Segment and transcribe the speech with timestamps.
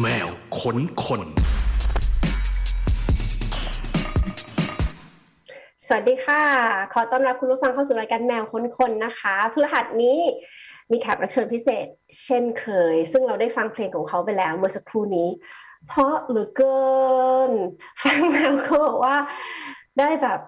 [0.00, 1.22] แมวขนคน
[5.86, 6.42] สวัสดีค่ะ
[6.92, 10.18] ขอต้อนรับคุณผู้ฟังเข้าสู่รายการแมวค้นคนนะคะพฤหัสนี้
[10.90, 11.86] มีแขกรับเชิญพิเศษ
[12.24, 15.28] เช่นเคย ซึ่งเราได้ฟังเพลงของเขาไปแล้วเมื่อสักครู่นี้
[15.88, 16.82] เพราะเหลือเกิ
[17.48, 17.50] น
[18.02, 19.16] ฟังแล้วก็บอกว่า
[19.98, 20.40] ได้แบบ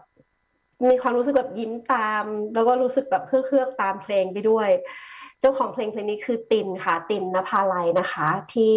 [0.89, 2.25] มีความรู้สึกแบบยิ้มตาม
[2.55, 4.69] แล้วก็รู้สึกแบบเพื่อๆตามเพลงไปด้วย
[5.49, 8.75] จ้าของเพลงเพลงนี้คือตินค่ะ ตินนภาลัยนะคะ ที่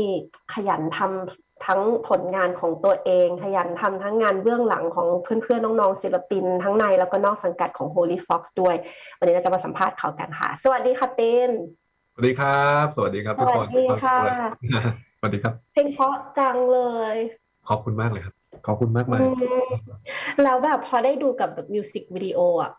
[0.54, 8.76] ขยันทำทั้งผลงานของตัวเอง ขยันทำทั้งงานเบื้องหลังของเพื่อนๆ น้องๆ ศิลปิน ทั้งในแล้วก็นอกสังกัดของ Holy Fox ด้วย
[9.20, 11.50] วันนี้เราจะมาสัมภาษณ์เขากันค่ะ สวัสดีค่ะติน
[12.14, 14.18] สวัสดีครับ สวัสดีครับทุกคนสวัสดีค่ะ
[15.20, 16.80] สวัสดีครับ เพลงเพราะจังเล
[17.14, 17.16] ย
[17.70, 18.34] ขอบคุณมากเลยครับ
[18.68, 19.28] ขอบคุณมากมายอื
[19.62, 19.68] ม
[20.44, 22.72] แล้วแบบพอได้ดูกับแบบมิวสิกวิดีโออะ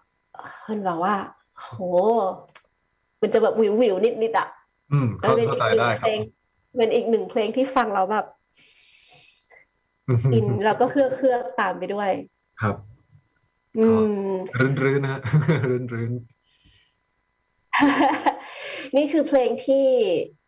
[0.65, 1.15] เห็นแบบว่า
[1.61, 1.79] โห
[3.21, 4.49] มันจะแบบวิววิวนิดนิดๆอะ
[4.93, 6.21] อืมเข้าเป็นเข้าอีกใจหนึ่ได้งคเพรับลง
[6.79, 8.27] เป็นอีกหนึ่งเพลงที่ฟังแล้วแบบ
[10.35, 12.11] อินแล้วก็เคลือบเคลือบตามไปด้วย
[12.63, 12.77] ครับ
[13.79, 13.87] อื
[14.27, 15.21] มรื้นรื้นนะฮะ
[15.69, 16.13] รื้นรื้น
[18.97, 19.87] นี่คือเพลงที่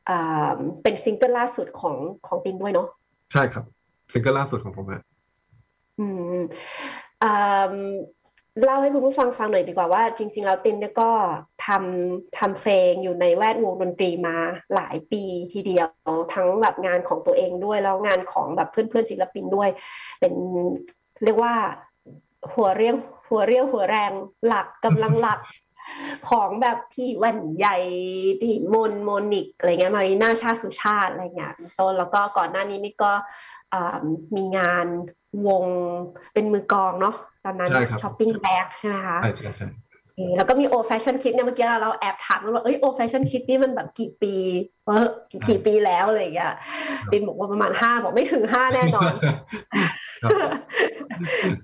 [0.09, 2.89] อ่าเป็นซิงเกิลล่าสุดของของตินด้วยเนาะ
[3.33, 3.65] ใช่ครับ
[4.13, 5.03] ซิงเกิลล่าสุดของผมฮะ
[6.01, 6.07] อื
[6.39, 6.43] ม
[7.23, 7.75] อ่า
[8.61, 11.11] เล่าให้คุณผู้ฟังฟังหน่อยดีกว่าว่าจริง ๆ แล้วตินเนี่ยก็
[11.67, 14.37] ทำทำเพลงอยู่ในแวดวงดนตรีมา
[14.75, 15.23] หลายปี
[15.53, 15.89] ทีเดียว
[16.35, 19.69] ทั้งแบบงานของตัวเองด้วยแล้วงานของแบบเพื่อนๆศิลปินด้วย
[20.21, 20.33] เป็น
[21.25, 21.55] เรียกว่า
[22.53, 22.97] หัวเรี่ยว
[23.29, 24.13] หัวเรี่ยวหัวแรง
[24.47, 25.41] หลักกำลังหลัก
[26.31, 27.77] ของแบบพี่แว่นใหญ่
[28.41, 33.13] พี่มนโมนิกอะไรเงี้ยมารีนาชาสุชาติอะไรเงี้ยต้นแล้วก็ก่อนหน้านี้นี่ก็
[34.37, 34.87] มีงาน
[35.47, 35.65] วง
[36.33, 39.69] เป็นมือกองเนาะ ตอนนั้นใช่ครับช้อปปิ้งแบ็กใช่ไหมคะใช่ใช่ใช่
[40.17, 44.35] เออแล้วก็มีโอแฟชั่นคิดเนี่ยเมื่อกี้เราแอบถามว่าเอ้ยโอแฟชั่นคิดนี่มันแบบกี่ปี
[44.89, 44.99] ว่า
[45.49, 46.53] กี่ปีแล้วอะไรอย่างเงี้ย
[47.13, 49.13] บินบอกว่าประมาณห้าบอกไม่ถึงห้าแน่นอน
[50.23, 50.31] ครับ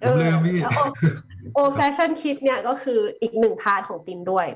[0.04, 0.58] ผมลืมพี่
[1.54, 4.46] โอแฟชั่นคิดเนี่ยก็คืออีกหนึ่งพาร์ทของตินด้วย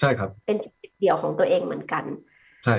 [0.00, 2.04] ใช่ครับ เป็นจุดเดี่ยวของตัวเองเหมือนกัน
[2.64, 2.74] ใช่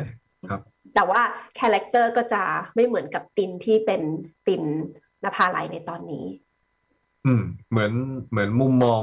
[0.49, 0.61] ครับ
[0.95, 1.21] แต่ว่า
[1.59, 2.43] character ก็จะ
[2.75, 4.01] ไม่เหมือนกับตินที่เป็น
[4.47, 4.63] ติน
[5.23, 6.25] นภาลัยในตอนนี้
[7.25, 7.41] อืม
[7.71, 7.91] เหมือน
[8.31, 9.01] เหมือนมุมมอง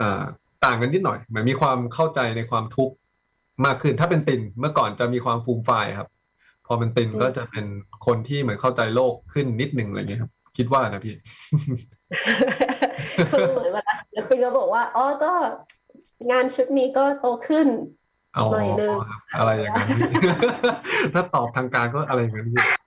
[0.00, 0.22] อ่า
[0.64, 2.94] ต่างกันนิดหน่อย เหมือนมีความเข้าใจในความทุกข์
[3.64, 6.08] มากขึ้น ถ้าเป็นตินเมื่อก่อนจะมีความฟูมฟายครับ
[6.66, 7.64] พอเป็นตินอืมก็จะเป็น
[8.06, 11.14] คนที่เหมือนเข้าใจโลกขึ้นนิดหนึ่งอะไรเงี้ยครับ คิดว่านะพี่
[13.30, 15.32] คือเหมือนเวลาศิลปินก็บอกว่าอ๋อก็
[16.30, 17.68] งานชุดนี้ก็โตขึ้น
[18.36, 18.90] อ๋อหน่อยนึง
[19.38, 19.88] อะไรอย่างนั้น
[21.14, 22.85] ถ้าตอบทางการก็อะไรอย่างนั้นพี่เอ้ย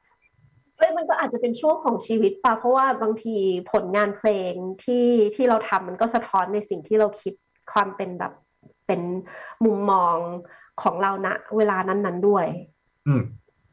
[1.00, 3.36] มันก็อาจจะเป็นช่วงของชีวิตป่ะเพราะว่าบางที
[3.72, 7.34] ผลงานเพลงที่ที่เราทำมันก็สะท้อนในสิ่งที่เราคิด
[7.72, 8.34] ความเป็นแบบ
[8.88, 9.02] เป็น
[9.66, 10.16] มุมมอง
[10.82, 11.28] ของเราณ
[11.58, 12.46] เวลานั้นๆด้วย
[13.08, 13.22] อืม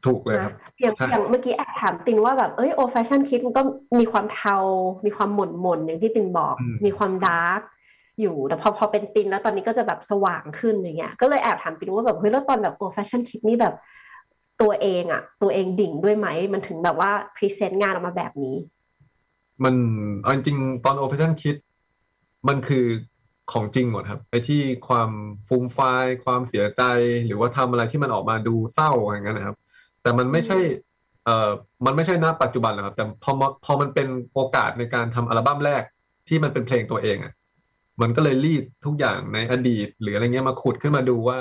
[0.05, 3.61] ถูกเลยคนะรับอย่างใช่อย่างเมื่อกี้แอบถามตินว่าแบบเอ้ยโอแฟชั่นคิดมันก็
[3.99, 4.57] มีความเทา
[5.05, 7.61] มีความหม่นหม่นๆอย่างที่ตินบอกอืมมีความ dark
[8.21, 13.73] อยู่แต่พอพอเป็นตินแล้วตอนนี้ก็จะแบบสว่างขึ้นอย่างเงี้ยก็เลยแอบถามตินว่าแบบเฮ้ยแล้วตอนแบบโอแฟชั่นคิดนี่แบบ
[14.61, 18.55] ตัวเองอะตัวเองดิ่งด้วยไหม มันถึงแบบว่า present งานออกมาแบบนี้
[19.63, 19.75] มัน
[20.21, 21.55] เอาจริงๆตอนโอเ t ชั่นคิด
[22.47, 22.85] มันคือ
[23.51, 25.09] ของจริงหมดครับไอ้ที่ความ
[25.47, 26.81] ฟูมฟายความเสียใจ
[27.25, 29.57] หรือว่าทำอะไรที่มันออกมาดูเศร้าอย่างนั้นนะครับ
[30.01, 30.57] แต่มันไม่ใช่
[31.25, 31.49] เอ่อ
[31.85, 35.83] มันไม่ใช่ณปัจจุบันหรอกครับ แต่พอมาพอมันเป็นโอกาสในการทำอัลบั้มแรก
[36.27, 37.33] ที่มันเป็นเพลงตัวเองอะ
[38.01, 41.37] มันก็เลยรีดทุกอย่างในอดีต หรืออะไรเงี้ยมาขุดขึ้นมาดูว่า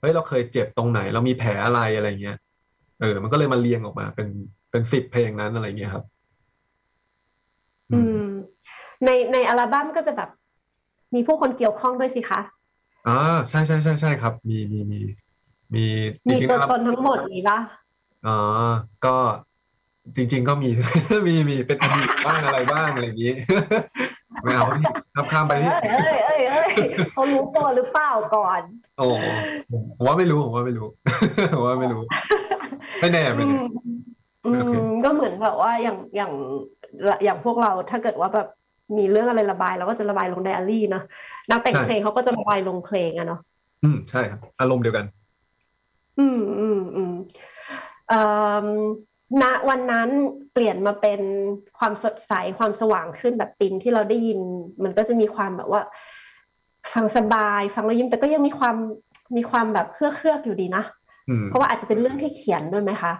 [0.00, 2.38] เฮ้ยเราเคยเจ็บตรงไหน เรามีแผลอะไรอะไรเงี้ย
[3.00, 4.28] เออ มันก็เลยมาเรียงออกมา เป็น
[4.70, 6.04] เป็นสิบเพลงนั้นอะไรเงี้ยครับ
[7.92, 8.24] อืม
[9.04, 10.30] ในในอัลบั้มก็จะแบบ
[11.14, 12.40] มีผู้คนเกี่ยวข้องด้วยสิคะ
[13.08, 13.18] อ่า
[13.48, 15.00] ใช่ใช่ใช่ใช่ครับ มีมีมี
[15.74, 15.84] มี
[16.28, 17.58] จมีริงตัวๆนะครับตนทั้งหมดมีปะ
[18.26, 18.38] อ๋อ
[19.04, 19.16] ก็
[20.16, 20.70] จริง ๆ ก็มี
[21.26, 23.32] มีมีเป็นอดีตบ้างอะไรบ้างอะไรอย่างนี้
[24.42, 24.84] ไม่เอาพี่
[25.14, 26.68] ข้ามข้ามไปเอ้ที่ยเอ้ยเอ้ยเอ้ย
[27.12, 28.60] เขารู้ตัวหรือเปล่าก่อน
[28.98, 29.06] โอ้
[29.96, 30.86] ผมว่าไม่รู้ผมว่าไม่รู้
[31.54, 32.02] ผมว่าไม่รู้
[33.00, 33.64] ไม่แน่ไม่อืแน่ม
[34.44, 36.32] อืโอเคมก็เหมือนแบบว่าอย่างอย่าง
[37.24, 38.46] อย่างพวกเราถ้าเกิดว่าแบบ
[38.98, 41.02] มีเรื่องอะไรระบายเราก็จะระบายลงไดอารี่เนาะ
[41.50, 43.40] นักแต่งเพลงเขาก็จะระบายลงเพลงอะเนาะ
[43.82, 45.04] อืมใช่ครับอารมณ์เดียวกัน
[46.18, 47.12] อืมอืมอืม
[48.08, 48.20] เอ่
[48.64, 48.66] อ
[49.42, 50.10] ณวันนั้น
[50.52, 51.20] เปลี่ยนมาเป็น
[51.78, 54.38] ความสดใสความสว่างขึ้นแบบตินที่เราได้ยิน
[54.84, 55.82] มันก็จะมีความแบบว่า
[56.92, 58.76] ฟังสบาย ฟังแล้วยิ้มแต่ก็ยังมีความ
[59.36, 60.99] มีความแบบเครือกเครือกอยู่ดีนะอืม
[61.46, 63.12] เพราะว่าอาจจะเป็นเรื่องที่เขียนด้วยไหมคะ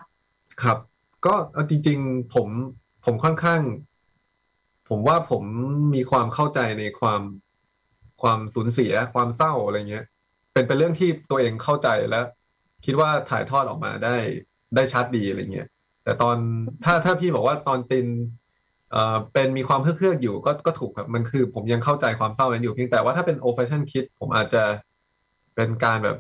[0.62, 0.78] ครับ
[1.26, 2.48] ก็เอาจริง ๆ ผม
[3.04, 3.60] ผมค่อนข้าง
[4.88, 5.42] ผมว่าผม
[5.94, 7.22] มีความเข้าใจในความ
[8.22, 10.04] ความสูญเสีย ความเศร้าอะไรเงี้ย
[10.52, 12.20] เป็นเป็นเรื่องที่ตัวเองเข้าใจและ
[12.84, 14.16] คิดว่าถ่ายทอดออกมาได้
[14.74, 15.68] ได้ชัดดีอะไรเงี้ย
[16.04, 16.36] แต่ตอน
[16.84, 18.06] ถ้าถ้าพี่บอกว่าตอนติน
[18.92, 24.62] เอ่อเป็นมีความเฮือกๆอยู่ก็ก็ถูกครับมันคือ ผมยังเข้าใจความเศร้านั้นอยู่เพียงแต่ว่าถ้าเป็นโอ a ฟชั่นคิดผมอาจจะ
[25.54, 26.18] เป็นการแบบ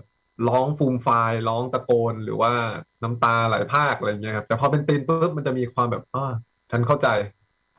[0.48, 2.52] ร้องฟูมไฟล์ร้องตะโกนหรือว่า
[3.02, 6.20] น้ำตาไหลภาคอะไรเงี้ยครับแต่พอเป็นตินปุ๊บมันจะมีความแบบอ่า
[6.70, 7.08] ฉันเข้าใจ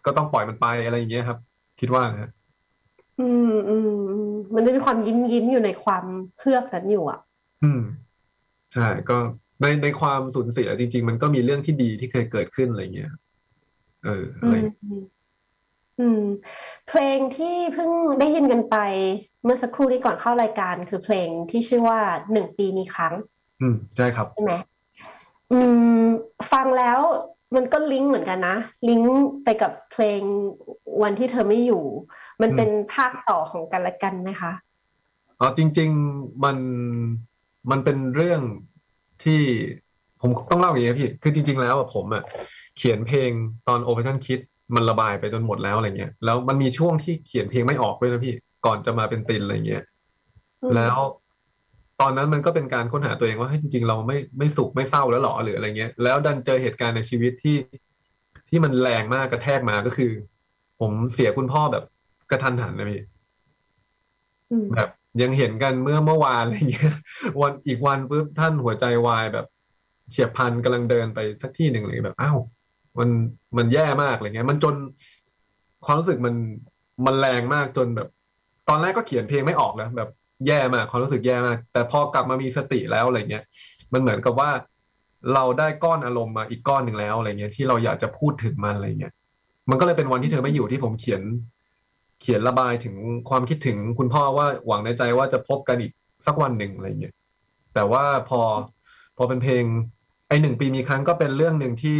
[0.05, 1.39] ก็ต้องปล่อยมันไปอะไรอย่างเงี้ยครับ
[1.79, 2.29] คิดว่านะฮะ
[3.17, 6.05] อืมอืมอืมมันจะมีความยิ้มยิ้มอยู่ในความ
[6.35, 7.19] เพือกนั้นอยู่อะ
[7.61, 7.79] อืม
[8.73, 9.15] ใช่ ก็
[9.61, 13.09] ในในความสูญเสียจริง ๆ มันก็มีเรื่องที่ดีที่เคยเกิดขึ้นอะไรเงี้ย
[14.03, 14.61] เอออะอืไรม
[16.01, 16.21] อืมอืม
[16.87, 18.77] เพลงที่เพิ่งได้ยินกันไป
[19.43, 21.99] เมื่อสักครู่นี้ก่อนเข้ารายการ คือเพลงที่ชื่อว่า
[22.31, 23.13] หนึ่งปีมีครั้ง
[23.61, 24.53] อืมใช่ครับใช่ไหม
[25.51, 25.59] อื
[26.03, 26.05] ม
[26.51, 26.99] ฟังแล้ว
[27.55, 28.57] มันก็ลิงก์เหมือนกันนะ
[28.89, 29.11] ลิงก์
[29.43, 30.21] ไปกับเพลง
[31.03, 31.83] วันที่เธอไม่อยู่
[32.41, 34.51] มันอืมเป็นภาคต่อของกันและกันไหมคะ
[35.39, 36.57] อ๋อจริง ๆมัน
[37.71, 38.41] มันเป็นเรื่อง
[39.23, 39.41] ที่
[40.21, 42.23] ผมต้องเล่าอย่างนี้ยพี่ คือจริง ๆ แล้วอะผมอะ
[42.77, 43.31] เขียนเพลง
[43.67, 44.39] ตอน Operation Kid
[44.75, 48.33] มันระบายไปจนหมดแล้วอะไรเงี้ยแล้วมันมีช่วงที่เขียนเพลงไม่ออกด้วยนะพี่
[48.65, 49.83] ก่อนจะมาเป็นตินอะไรเงี้ย
[50.61, 50.97] อืมแล้ว
[52.01, 57.57] ตอนนั้นมันก็เป็นการค้นหาตัวเองว่าเฮ้ยจริงๆ เราไม่ไม่สุขไม่เศร้าแล้วหรอหรืออะไรเงี้ย แล้วดันเจอเหตุการณ์ในชีวิตที่
[58.49, 60.11] ที่มันแรงมากกระแทกมาก็คือ
[60.79, 61.83] ผมเสียคุณพ่อแบบ
[62.31, 63.01] กระทันหันนะพี่
[64.51, 64.89] อืมแบบ
[65.21, 66.93] ยังเห็นกันเมื่อเมื่อวานอะไรเงี้ย
[67.41, 69.45] วันอีกวันปุ๊บท่านหัวใจวายแบบ
[70.11, 72.37] เฉียบพลันกำลังเดินไปสักที่หนึ่งเลยแบบอ้าว
[72.99, 73.09] มัน
[73.57, 74.75] มันแย่มากอะไรเงี้ย มันจน
[75.85, 76.35] ความรู้สึกมัน
[77.05, 78.07] มันแรงมากจนแบบ
[78.69, 80.09] ตอนแรกก็เขียนเพลงไม่ออกนะแบบ
[80.47, 83.43] แย่มากความรู้สึกแย่มาก แต่พอกลับมามีสติแล้วอะไรเงี้ย
[83.93, 84.49] มันเหมือนกับว่า
[85.33, 89.13] เราได้ก้อนอารมณ์มาอีกก้อนหนึ่งแล้วอะไรเงี้ยที่เราอยากจะพูดถึงมันอะไรเงี้ย
[89.69, 91.21] มันก็เลยเป็นวันที่เธอไม่อยู่ที่ผมเขียน
[92.21, 92.95] เขียนระบายถึง
[93.29, 95.91] ความคิดถึงคุณพ่อว่าหวังในใจว่าจะพบกันอีก
[96.25, 97.13] สักวันหนึ่งอะไรเงี้ย
[97.73, 98.41] แต่ว่าพอ
[99.17, 99.63] พอเป็นเพลง
[100.27, 101.99] ไอหนึ่งปีมีครั้งก็เป็นเรื่องหนึ่งที่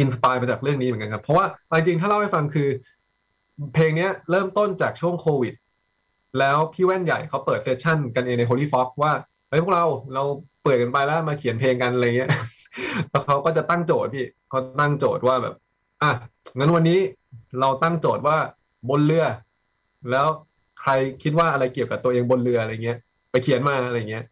[0.00, 2.68] inspire มาจากเรื่องนี้เหมือนกันครับ เพราะว่าจริงๆถ้าเล่าให้ฟังคือ
[3.74, 5.54] เพลงนี้เริ่มต้นจากช่วงโควิด
[6.38, 9.12] แล้วพี่แว่นใหญ่เขาเปิด session กันเองใน Holy Fox ว่า
[9.48, 10.22] เฮ้ยพวกเราเรา
[10.62, 12.30] เปิดกันไปแล้วมาเขียนเพลงกันอะไรเงี้ย
[13.08, 15.54] แล้วเขาก็จะตั้งโจทย์พี่เขาตั้งโจทย์ว่าแบบ
[16.02, 16.10] อะ
[16.58, 17.00] งั้นวันนี้
[17.60, 18.36] เราตั้งโจทย์ว่า
[18.90, 19.26] บนเรือ
[20.10, 20.26] แล้ว
[20.80, 20.90] ใคร
[21.22, 22.98] คิดว่าอะไรเกี่ยวกับตัวเองบนเรืออะไรเงี้ย
[23.30, 24.24] ไปเขียนมาอะไรเงี้ย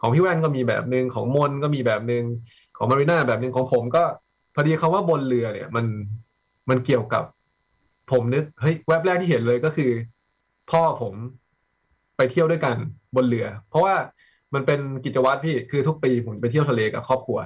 [0.00, 2.24] ของพี่แว่นก็มีแบบหนึ่งของมนก็มีแบบหนึ่ง
[2.76, 4.04] ของมารีน่าแบบหนึ่งของผมก็
[4.54, 5.86] พอดีคำว่าบนเรือเนี่ย มัน
[6.70, 7.24] มันเกี่ยวกับ
[8.10, 9.90] ผมนึกเฮ้ยแวบแรกที่เห็นเลยก็คือ
[10.70, 11.14] พ่อผม
[12.16, 12.76] ไปเที่ยวด้วยกัน
[13.16, 13.94] บนเรือ เพราะว่า
[14.54, 17.38] มันเป็นกิจวัตรพี่คือทุกปีผมไปเที่ยวทะเลกับครอบครัว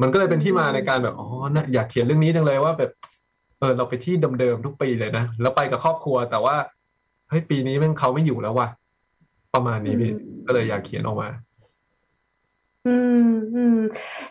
[0.00, 2.90] มันก็เลยเป็นที่มาในการแบบอ๋อนะอยากเขียนเรื่องนี้จังเลยว่าแบบ
[3.58, 6.56] เออเราไปที่เดิมๆทุกปีเลยนะแล้วไปกับครอบครัว แต่ว่า
[7.28, 8.68] เฮ้ยปีนี้มันเขาไม่อยู่แล้วว่ะ
[9.54, 11.28] ประมาณนี้พี่อืมก็เลยอยากเขียนออกมา
[12.86, 12.96] อื
[13.26, 13.78] มอืม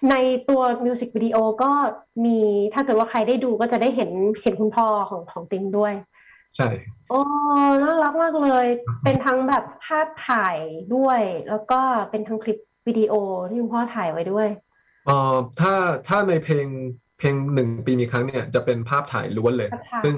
[0.10, 0.16] ใน
[0.50, 1.72] ตัวมิวสิกวิดีโอก็
[2.26, 2.40] มี
[2.74, 4.12] ถ้าเกิดว่าใครได้ดูก็จะได้เห็น
[4.44, 5.94] เห็นคุณพ่อของของติมด้วย
[6.58, 6.70] ใช่
[7.10, 7.20] โอ้
[7.84, 8.66] น่ารักมากเลย
[9.04, 10.58] เป็นทั้งแบบภาพถ่าย
[10.96, 11.20] ด้วย
[11.50, 11.80] แล้วก็
[12.12, 12.58] เป็นทั้งคลิป
[12.88, 13.14] วิดีโอ
[13.50, 14.48] ที่คุณพ่อถ่ายไว้ด้วย
[15.06, 15.74] เอ่อถ้า
[16.08, 16.68] ถ้าในเพลง
[17.20, 20.16] เพลงหนึ่งปีมีครั้งเนี่ยจะเป็นภาพถ่ายล้วนเลยภาพถ่ายซึ่ง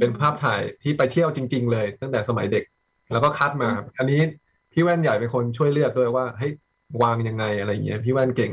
[0.00, 2.64] เป็นภาพถ่ายที่ไปเที่ยวจริง ๆ เลย ตั้งแต่สมัยเด็ก
[3.12, 4.20] แล้วก็คัดมาครับอันนี้
[4.72, 6.52] พี่แว่นใหญ่เป็นคนช่วยเลือกด้วยว่าเฮ้ย
[7.02, 8.52] วางยังไงอะไรอย่างเงี้ยพี่แว่นเก่ง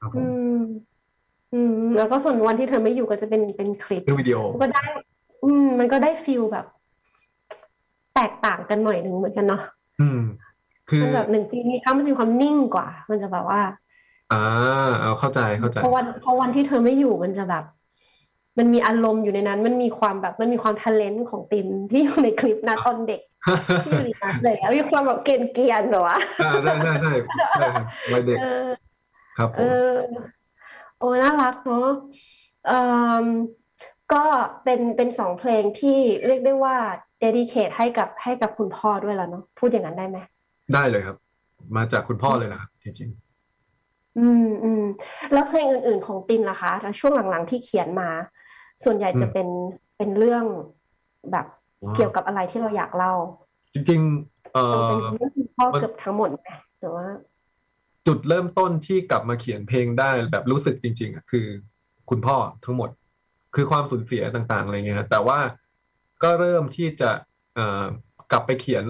[0.00, 0.62] ครับผอืมม
[1.52, 4.80] อืมแล้วก็ส่วนวันที่เธอไม่อยู่ก็จะเป็นเป็นคลิปเป็นวิดีโอก็ได้
[5.42, 6.64] อืม มันก็ได้ฟิลแบบ
[8.14, 9.60] แตกต่างกันหน่อยหนึ่งเหมือนกันเนาะ
[9.98, 10.18] อืม
[10.88, 13.60] คือมันแบบหนึ่งปีนี้ค่ะมันจะมีความนิ่งกว่า มันจะแบบว่า
[14.30, 14.36] อ่า
[15.00, 17.64] เอาเข้าใจเข้าใจเพราะวันเพราะวันที่เธอไม่อยู่มันจะแบบ
[18.58, 23.20] มันมีอารมณ์อยู่ในนั้น มันมีความแบบมันมีความทะเลนของติมที่อยู่ในคลิปนะตอนเด็ก
[23.84, 27.12] ที่อยู่ในนั้นเลยอะมีความแบบเกรียนเกียนๆเหรอวะอ่าใช่ใช่ใช่
[27.52, 28.68] ใช่ครับวัยเด็กเออ
[29.38, 29.94] ครับผเอมอ
[30.98, 31.88] โอ้น่ารักเนาะ
[32.66, 32.80] เอ่
[33.22, 33.26] อ
[34.12, 34.24] ก็
[34.64, 36.76] เป็นเป็นสองเพลงที่เรียกได้ว่า
[37.20, 40.18] เดดิเคทให้กับให้กับคุณพ่อด้วยแล้วเนาะพูดอย่างนั้นได้ไหม
[40.74, 41.16] ได้เลยครับ
[41.76, 43.10] มาจากคุณพ่อเลยนะครับจริง
[44.18, 44.84] อืมอืม
[45.32, 48.10] แล้วเพลงอื่นๆของตินล่ะคะแล้วช่วงหลังๆที่เขียนมา
[48.84, 49.48] ส่วนใหญ่จะเป็น
[49.96, 50.44] เป็นเรื่อง
[51.30, 53.12] แบบๆเกี่ยวกับอะไรที่เราอยากเล่า
[53.74, 56.48] จริงๆเอ่เป็นอเรื่องคุณพ่อมันเกือบทั้งหมดไหม
[56.80, 57.06] หรือว่า
[58.06, 61.46] จุดเริ่มต้นที่กลับมาเขียนเพลงได้แบบรู้สึกจริง ๆอะคือ
[62.10, 62.90] คุณพ่อทั้งหมด
[63.54, 65.38] คือความสูญเสียต่างๆอะไรเงี้ยครับแต่ว่า
[66.22, 67.10] ก็เริ่มที่จะ
[67.54, 67.84] เอ่อ
[68.32, 68.84] กลับไปเขียน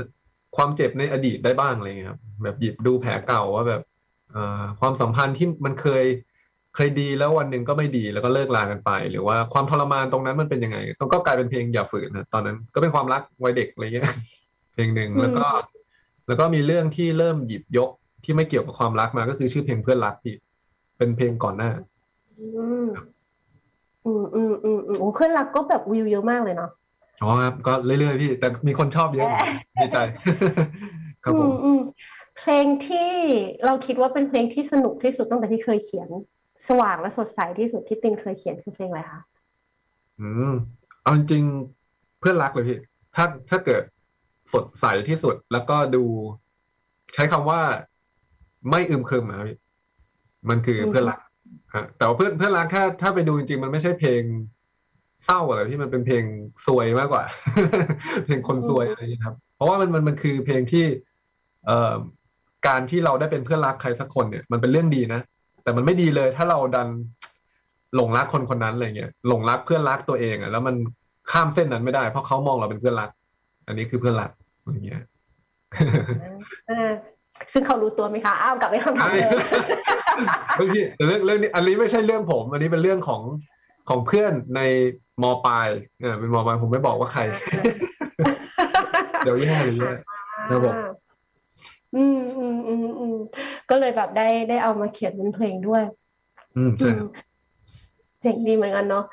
[0.57, 3.83] ความเจ็บในอดีตได้บ้างอะไรเงี้ยครับแบบหยิบดูแผลเก่าว่าแบบ
[4.31, 6.05] เอ่อความสัมพันธ์ที่มันเคย
[6.75, 14.07] เคยดีแล้ววันหนึ่งก็ไม่ดีแล้วก็เลิกลากันไป หรือว่าความทรมานตรงนั้นมันเป็นยังไงก็ก็กลายเป็นเพลงอย่าฝืนนะตอนนั้น ก็เป็นความรักวัยเด็กอะไรเงี้ย
[14.75, 15.47] เพลงหนึ่งแล้วก็
[16.27, 17.91] แล้วก็มีเรื่องที่เริ่มหยิบยก
[18.25, 20.35] ที่ไม่เกี่ยวกับความรักมาก็คือชื่อเพลงเพื่อนรักพี่
[20.99, 21.71] เป็นเพลงก่อนหน้า
[22.39, 22.47] อื
[22.85, 22.87] ม
[24.07, 26.71] อืมอืมอืมอืมโอ้เพื่อนรักก็แบบวิวเยอะมากเลยเนาะ
[27.23, 29.29] อ๋อครับก็เรื่อยๆพี่ แต่มีคนชอบเยอะ
[29.81, 29.99] ดีใจ
[31.25, 31.81] ครับผมอืมอืม
[32.39, 33.11] เพลงที่
[33.65, 36.09] เราคิดว่าเป็นเพลงที่สนุกที่สุดตั้งแต่ที่เคยเขียน
[36.69, 39.21] สว่างและสดใสที่สุดที่ตินเคยเขียนคือเพลงอะไรคะ
[40.21, 40.53] อืม
[41.03, 42.79] เอาจริงๆเพื่อนรักเลยพี่
[43.15, 43.83] ถ้าถ้าเกิด
[44.53, 46.05] สดใสที่สุดแล้วก็ดู
[47.15, 47.61] ใช้คำว่า
[48.71, 49.59] ไม่อึมครึมอะพี่
[50.49, 51.19] มันคือเพื่อนรัก
[51.75, 54.23] ฮะแต่ว่าเพื่อนเพื่อนรักถ้าถ้าไปดูจริงๆมันไม่ใช่เพลง
[55.25, 56.25] เศร้าอะไรที่มันเป็นเพลง
[56.67, 57.25] ซวยมากกว่า
[58.25, 60.85] เพลงคนซวยอะไรอย่างนี้ยครับ เพราะว่ามันมันมันคือเพลงที่
[61.67, 61.95] เอ่อ
[62.67, 65.21] การที่เราได้เป็นเพื่อนรักใครสักคนเนี่ยมันเป็นเรื่องดีนะ
[65.65, 66.89] แต่มันไม่ดีเลย ถ้าเราดัน
[67.97, 70.75] หลงรักคนคนนั้นอะไรเงี้ยหลงรักเพื่อนรักตัวเองอะแล้วมัน
[71.31, 73.11] ข้ามเส้นนั้นไม่ได้ เพราะเขามองเราเป็นเพื่อนรัก
[73.67, 74.31] อันนี้คือเพื่อนรัก
[74.63, 75.03] อย่างเงี้ย
[76.71, 76.93] อ่า
[77.53, 79.31] ซึ่งเขารู้ตัวไหมคะ อ้าวกลับไปคำถามเดิม
[80.57, 83.23] เฮ้ยพี่แต่เรื่องเรื่องนี้ อันนี้ไม่ใช่เรื่องผม อันนี้เป็นเรื่องของ
[83.89, 84.61] ของเพื่อนใน
[85.23, 85.67] มปลาย
[85.99, 87.23] เนี่ยเป็นมปลายผมไม่บอกว่าใคร
[89.25, 89.95] เดี๋ยวแย่เลยแย่
[90.51, 90.75] ครับผม
[91.95, 93.17] อืมอืมอืมอืม
[93.71, 95.83] ก็เลยแบบได้ได้เอามาเขียนเป็นเพลงด้วย
[96.57, 97.09] อืมใช่ครับ
[98.21, 99.05] เจ๋งดีเหมือนกันเนาะ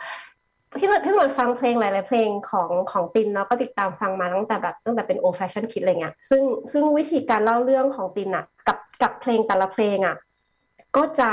[0.77, 10.15] พี่หนวดพี่หนวดฟังเพลงหลาย ๆ เพลงของของตินเนาะก็ติดตามฟังมาตั้งแต่แบบตั้งแต่เป็นโอแฟชั่นคิดอะไรเงี้ยซึ่งซึ่งวิธีการเล่าเรื่องของตินอะกับกับเพลงแต่ละเพลงอะ
[10.97, 11.31] ก็จะ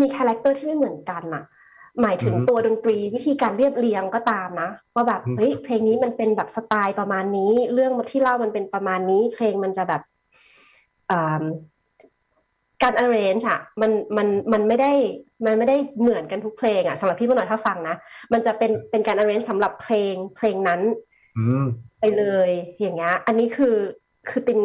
[0.00, 1.44] มี character ที่ไม่เหมือนกันอะ
[2.02, 10.15] หมายถึงอืมตัวดนตรีวิธีการเรียบเรียงก็ตามนะว่าแบบอืมเฮ้ยเพลงนี้มันเป็นแบบสไตล์ประมาณนี้ เรื่องที่เล่ามันเป็นประมาณนี้ เพลงมันจะแบบอ่า
[12.82, 14.92] การ arrange อะมันมันมันไม่ได้
[15.46, 17.96] มันไม่ได้เหมือนกันทุกเพลงอะสำหรับพี่เมื่อหน่อยถ้าฟังนะ
[18.32, 20.80] มันจะเป็นเป็นการ arrange สำหรับเพลงเพลงนั้น
[21.38, 21.64] อืม
[22.00, 23.76] ไปเลยอย่างเงี้ยอันนี้คือ
[24.28, 24.60] คือติน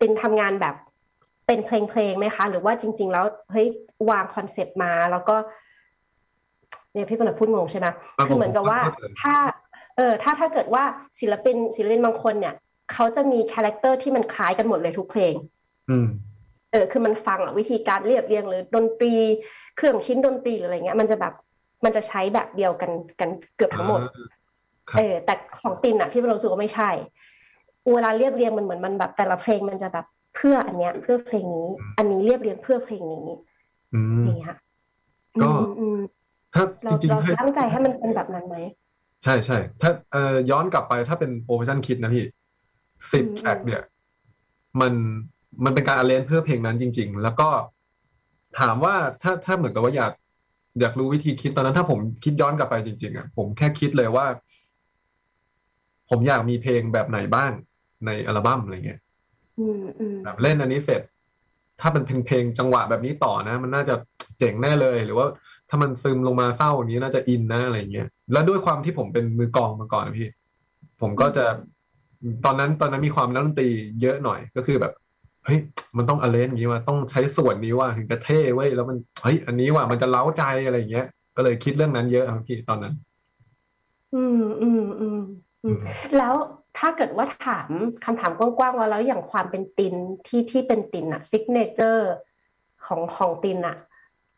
[0.00, 0.74] ตินทำงานแบบ
[1.46, 3.66] เป็นเพลงเพลงไหมคะ หรือว่าจริง ๆ แล้วเฮ้ย
[4.10, 5.36] วางคอนเซปต์มาแล้วก็
[6.92, 9.34] เนี่ยพี่กำลังพูดงงใช่ไหมครับคือเหมือนกับว่าผมเข้าใจถ้า
[9.96, 10.82] เออถ้าถ้าเกิดว่า
[11.20, 12.54] ศิลปินศิลปินบางคนเนี่ย
[12.92, 15.34] เขาจะมีคาแรคเตอร์ที่มันคล้ายกันหมดเลยทุกเพลง
[15.88, 16.06] อืม
[16.72, 19.14] เออคือมันฟังอะวิธีการเรียบเรียงหรือดนตรี
[19.76, 21.34] เครื่องชิ้นดนตรีหรืออะไรเงี้ย มันจะแบบ
[21.84, 24.00] มันจะใช้แบบเดียวกันกันเกือบทั้งหมด
[24.90, 26.90] ครับเออแต่ของตินอะพี่เป็นรู้สึกว่าไม่ใช่
[27.92, 33.26] เวลาเรียบเรียงมันเหมือนมันแบบ แต่ละเพลงมันจะแบบเพื่ออันเนี้ย เพื่อเพลงนี้ อันนี้เรียบเรียงเพื่อเพลงนี้
[33.94, 34.54] อืมอย่างเงี้ย
[35.42, 35.98] ก็อืมอืม
[36.54, 38.56] ถ้าเราจริงเราๆให้ตั้งใจให้มันเป็นแบบนั้นไหม
[39.24, 42.24] ใช่ใช่ถ้าเอ่อย้อนกลับไปถ้าเป็นโอเ t ชั่นคิดนะพี่
[43.12, 43.82] สิบอืมแทร็กเนี่ย
[44.80, 44.92] มัน
[45.64, 47.48] มันเป็นการอาเลนเพื่อเพลงนั้นจริง ๆ แล้วก็
[48.60, 50.12] ถามว่าถ้าถ้าเหมือนกับว่าอยาก
[50.80, 54.26] อยากรู้วิธีคิดตอนนั้นถ้าผมคิดย้อนกลับไปจริง ๆอะผมแค่คิดเลยว่า
[56.10, 57.50] ผมอยากมีเพลงแบบไหนบ้าง
[58.06, 59.00] ในอัลบั้มอะไรเงี้ย
[59.58, 61.02] อืมอืมแบบเล่นอันนี้เสร็จ
[61.80, 63.94] ถ้าเป็นเพลงเพลงจังหวะแบบนี้ต่อนะ มันน่าจะ
[64.38, 65.26] เจ๋งแน่เลย หรือว่า
[65.68, 70.28] ถ้ามันซึมลงมาเศร้าอย่างนี้น่าจะอินนะอะไรเงี้ยแล้วด้วยความที่ผมเป็นมือกลองมาก่อนนะพี่
[71.00, 71.44] ผมก็จะ
[72.44, 73.68] ตอนนั้นตอนนั้นมีความนักดนตรี
[74.00, 74.92] เยอะหน่อยก็คือแบบ
[75.44, 75.58] เฮ้ย
[75.96, 82.94] มันต้อง arrange อย่างนี้ว่ะต้องใช้ sound นี้ว่ะถึงจะเท่เว้ยแล้วมันเฮ้ยอันนี้ว่ะมันจะเร้าใจอะไรอย่างเงี้ย ก็เลยคิดเรื่องนั้นเยอะครับพี่ตอนนั้น
[84.14, 85.20] อืมอืมอืม
[85.64, 85.78] อืม
[86.18, 86.34] แล้ว
[86.78, 87.68] ถ้าเกิดว่าถาม
[88.04, 89.94] คำถามกว้างๆว่าแล้วอย่างความเป็นติน
[90.26, 92.12] ที่ที่เป็นตินอะ signature
[92.86, 93.76] ของของตินอะ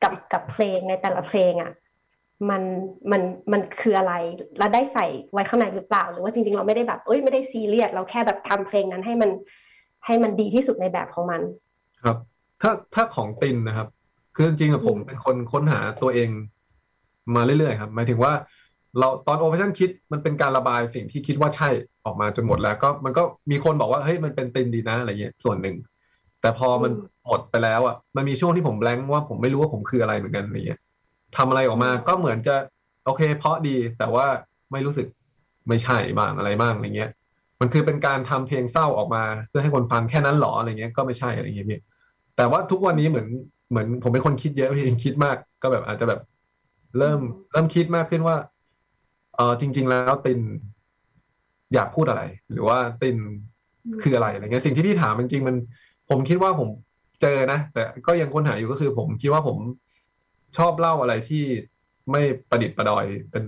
[0.02, 1.72] กับกับเพลงในแต่ละเพลงอะ
[2.50, 2.62] มัน
[3.10, 3.22] มัน
[3.52, 4.14] มันคืออะไร
[4.58, 9.30] แล้วได้ใส่ไว้ข้างในหรือเปล่า หรือว่าจริง ๆ เราไม่ได้แบบเอ้ยไม่ได้ซีเรียสเราแค่แบบทำเพลงนั้นให้มัน
[10.06, 11.40] ให้มันดีที่สุดในแบบของมัน
[12.04, 12.16] ครับ
[12.62, 13.88] ถ้าถ้าของตินนะครับ
[14.34, 16.28] คือจริงๆอะผมอืมเป็นคนค้นหาตัวเอง
[17.34, 18.32] มาเรื่อยๆครับ หมายถึงว่า
[18.98, 21.68] เราตอนโอเ t ชั่นคิดมันเป็นการระบายสิ่งที่คิดว่าใช่
[22.04, 25.76] ออกมาจนหมดแล้ว ก็มันก็มีคนบอกว่าเฮ้ยมันเป็นตินดีนะอะไรเงี้ยส่วนหนึ่ง
[26.40, 30.80] แต่พอมันอืมหมดไปแล้วอะมันมีช่วงที่ผมแบงค์ว่าผมไม่รู้ว่าผมคืออะไรเหมือนกันอะไรเงี้ย
[31.36, 32.54] ทำอะไรออกมาก็เหมือนจะ
[33.06, 34.26] โอเค เพราะดีแต่ว่า
[34.72, 35.06] ไม่รู้สึก
[35.68, 37.10] ไม่ใช่บ้างอะไรบ้างอะไรเงี้ย
[37.60, 41.80] มันคือเป็นการทำเพลงเศร้าออกมา เพื่อให้คนฟังแค่นั้นหรออะไรเงี้ยก็ไม่ใช่อะไรเงี้ยพี่
[42.36, 43.26] แต่ว่าทุกวันนี้เหมือน
[43.70, 46.20] เหมือนผมเป็นคนคิดเยอะพี่คิดมากก็แบบอาจจะแบบ
[46.98, 48.36] เริ่มอืมเริ่มคิดมากขึ้นว่า
[49.36, 50.40] เออจริง ๆ แล้วติน
[51.74, 52.22] อยากพูดอะไร
[52.52, 53.16] หรือว่าติน
[54.02, 55.56] คืออะไรอะไรเงี้ยสิ่งที่พี่ถามจริงๆมัน
[56.10, 56.68] ผมคิดว่าผม
[57.22, 59.56] เจอนะแต่ก็ยังค้นหาอยู่ก็คือ ผมคิดว่าผม
[60.56, 61.44] ชอบเล่าอะไรที่
[62.10, 63.44] ไม่ประดิษฐ์ประดอยเป็น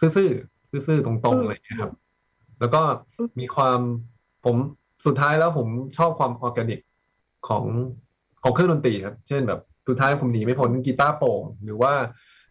[0.00, 1.92] ซื่อๆซื่อๆตรงๆอะไรอย่างเงี้ยครับ
[2.60, 2.80] แล้วก็
[3.38, 3.80] มีความ
[4.44, 4.56] ผม
[5.06, 6.80] สุดท้ายแล้วผมชอบความออร์แกนิก
[7.48, 7.64] ของ
[8.42, 11.92] ของเครื่องดนตรีครับ เช่นแบบสุดท้ายผมหนีไม่พ้นกีตาร์โปร่งหรือว่า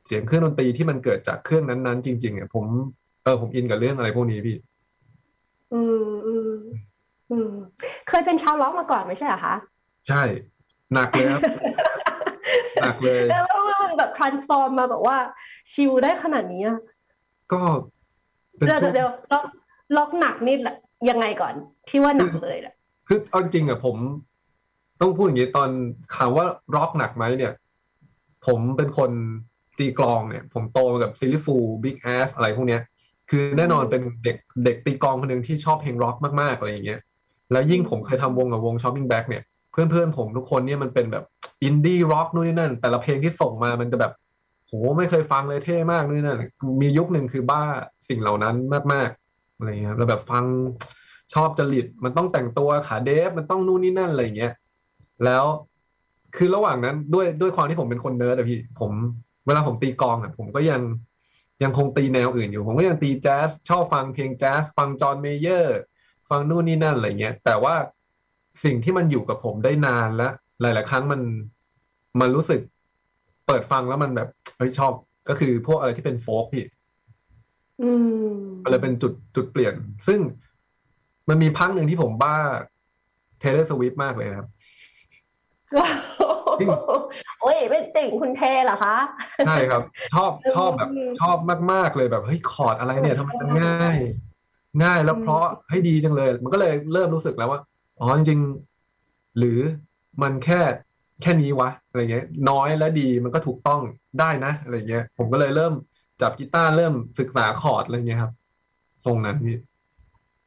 [0.06, 2.66] เสียงเครื่องดนตรีที่มันเกิดจากเครื่องนั้นๆ จริงๆอะผม
[3.24, 4.58] เออผมอินกับเรื่องอะไรพวกนี้พี่
[5.74, 6.52] อืมอืม
[7.32, 7.52] อืม
[8.10, 9.56] เคยเป็นชาวร็อกมาก่อนไม่ใช่เหรอคะ
[10.08, 10.22] ใช่
[10.94, 11.42] หนักเลยครับ
[12.82, 13.46] หนักเลย แล้ว
[13.82, 15.18] มันแบบ transform มาแบบว่า
[15.72, 16.80] ชิลได้ขนาดนี้อะ
[17.54, 17.62] ก็
[18.58, 19.46] เป็นเดี๋ยวช่วงเดี๋ยวร็อก
[19.96, 20.78] ร็อกหนักนี่แหละ
[21.10, 21.54] ยังไงก่อน
[21.90, 22.74] ที่ว่าหนักเลยอะ
[23.08, 23.96] คือเอาจริงอะผม
[25.02, 25.70] ต้องพูดอย่างนี้ตอน
[26.16, 27.54] ถามว่าร็อกหนักไหมเนี่ย
[28.46, 29.12] ผมเป็นคน
[29.78, 32.82] ตีกลองเนี่ย ผมโตมากับ Silly Foolsบิ๊กแอสอะไรพวกเนี้ย
[33.30, 37.00] คือแน่นอนเป็นเด็กเด็กตีกลองคนหนึ่งที่ชอบเพลงร็อกมากๆอะไรอย่างเงี้ย
[37.52, 41.24] แล้วยิ่งผมเคยทำวงกับวง Shopping Back เนี่ยเพื่อนๆผมทุกคนเนี่ยมันเป็นแบบ
[41.64, 44.12] อินดี้ร็อกนู่นนี่นั่น แต่ละเพลงที่ส่งมามันจะแบบ
[44.68, 46.44] โหไม่เคยฟังเลยเท่มากนู่นนี่นั่น
[46.82, 47.62] มียุคหนึ่งคือบ้า
[48.10, 48.56] สิ่งเหล่านั้น
[48.94, 49.19] มากๆ
[49.60, 50.46] อะไรเงี้ยครับแบบฟัง
[51.34, 54.54] ชอบจริตมันต้องแต่งตัวขาเดฟมันต้องนู่นนี่นั่นอะไรเงี้ย
[55.26, 55.46] แล้ว
[56.36, 58.92] คือระหว่างนั้นด้วยด้วยความที่ผมเป็นคนเนิร์ดอะพี่ผม
[59.46, 60.82] เวลาผมตีกลองอะผมก็ยัง
[61.64, 65.78] ยังคงตีแนวอื่นอยู่ ผมก็ยังตีแจ๊สชอบฟังเพลงแจ๊สฟัง John Mayer
[66.30, 67.76] ฟังนู่นนี่นั่นอะไรเงี้ย แต่ว่า
[68.64, 71.22] สิ่งที่มันอยู่กับผมได้นานแล้วหลาย ๆ ครั้งมัน
[72.20, 72.62] มันรู้สึก
[73.48, 74.94] เปิดฟังแล้วมันแบบเฮ้ยชอบ
[75.30, 76.64] ก็คือพวกอะไรที่เป็น folk พี่
[78.24, 78.30] ม
[78.64, 79.74] มันเลยเป็นจุดจุดเปลี่ยน
[80.08, 80.20] ซึ่ง
[81.30, 82.36] มันมีพักหนึ่งที่ผมบ้า
[83.40, 84.48] Taylor Swift มากเลยครับ
[87.42, 88.96] โอ้ยเป็นติ่งคุณเทเหรอคะ
[89.48, 89.82] ใช่ครับ
[90.14, 91.38] ชอบชอบแบบอืมชอบ
[91.72, 93.98] มาก ๆ เลยแบบเฮ้ยคอร์ดอะไรเนี่ยทำไมมันง่าย
[94.84, 97.62] ง่ายแล้วอืมเพราะให้ดีจังเลย มันก็เลยเริ่มรู้สึกแล้วว่า
[98.00, 99.60] อ๋อจริงๆหรือ
[100.22, 100.60] มันแค่
[101.22, 103.82] แค่นี้วะอะไรเงี้ย น้อยและดีมันก็ถูกต้อง
[104.20, 105.74] ได้นะอะไรเงี้ย ผมก็เลยเริ่ม
[106.22, 108.34] จับกีตาร์เริ่มศึกษาคอร์ดอะไรเงี้ยครับ
[109.06, 109.58] ตรงนั้นพี่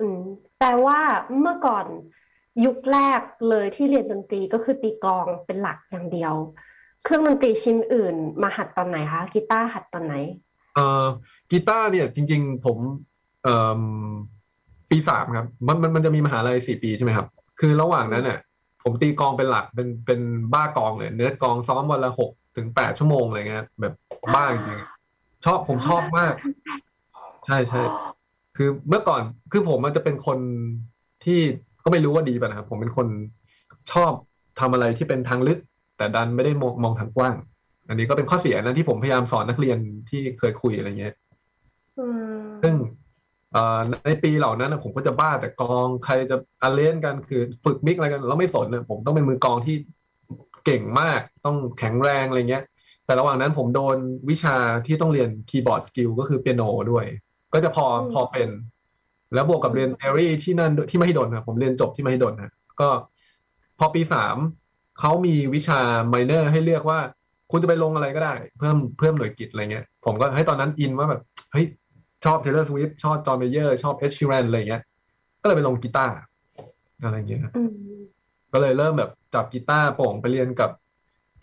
[0.00, 0.20] อืม
[0.60, 0.98] แต่ว่า
[1.40, 1.86] เมื่อก่อน
[2.64, 6.34] ยุคแรกเลยที่เรียนดนตรีก็คือตีกลองเป็นหลักอย่างเดียว
[7.04, 10.14] เครื่องดนตรีชิ้นอื่น มาหัดตอนไหนคะกีตาร์หัดตอนไหน
[10.74, 11.04] เอ่อ
[11.50, 12.78] กีตาร์เนี่ยจริง ๆ ผม
[13.42, 13.82] เอ่อ
[14.90, 17.26] ปีสามครับ มันมันมันจะมีมหาลัยสี่ปีใช่ไหมครับ
[17.60, 18.38] คือระหว่างนั้นเนี่ย
[18.82, 20.20] ผมตีกลองเป็นหลักเป็นเป็น
[20.54, 23.94] บ้ากลองเลยเนื้อกลองซ้อมวันละหกถึงแปดชั่วโมงอะไรเงี้ยแบบ
[24.35, 24.91] บ้าจริงๆ
[25.44, 26.35] ชอบผมชอบมาก
[27.46, 27.83] ใช่ใช่
[28.57, 30.38] คือเมื่อก่อนคือผมมันจะเป็นคน
[31.24, 31.40] ที่
[31.85, 33.07] ก็ไม่รู้ว่าดีป่ะนะครับ ผมเป็นคน
[33.92, 34.12] ชอบ
[34.61, 35.59] ทำอะไรที่เป็นทางลึก
[35.96, 37.35] แต่ดันไม่ได้มองมองทางกว้าง
[37.88, 39.78] อันนี้ก็เป็นข้อเสียนะที่ผมพยายามสอนนักเรียน
[40.11, 41.14] ที่เคยคุยอะไรเงี้ย
[41.98, 42.74] อืมซึ่ง
[43.52, 49.76] เอ่อในปีเหล่านั้นนะผมก็จะบ้าแต่กลองใครจะอาเลนกันคือฝึกมิกอะไรกันเราไม่สนนะผมต้องเป็นมือกลองที่
[50.64, 52.64] เก่งมากต้องแข็งแรงอะไรเงี้ย
[53.12, 53.96] แต่ระหว่างนั้นผมโดน
[54.31, 57.05] วิชาที่ต้องเรียน keyboard skill ก็คือเปียโนด้วย
[57.53, 58.48] ก็จะพอพอเป็น
[59.35, 62.88] แล้วบวกกับเรียน theory ที่นั่นด้วยที่มหิดลครับผมเรียนจบที่มหิดลนะก็
[63.79, 64.37] พอปีสาม
[65.01, 66.98] เขามีวิชา minor ให้เลือกว่า
[67.51, 71.22] คุณจะไปลงอะไรก็ได้ เพิ่มเพิ่มหน่วยกิตอะไรเงี้ย ผมก็ให้ตอนนั้นอินว่าแบบ
[71.53, 71.66] เฮ้ย
[72.25, 74.83] ชอบ Taylor Swift ชอบ John Mayer ชอบ Ed Sheeran อะไรเงี้ย
[75.40, 76.14] ก็เลยไปลงกีตาร์
[77.05, 77.70] อะไรเงี้ยอืม
[78.53, 80.70] ก็เลยเริ่มแบบจับกีตาร์โปร่งไปเรียนกับ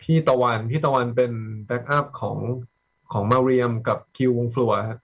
[0.02, 1.32] พี่ตะวัน พี่ตะวันเป็น
[1.66, 2.38] แบ็กอัพของ
[3.12, 4.98] ของมาเรียมกับคิววงฟลัวฮะ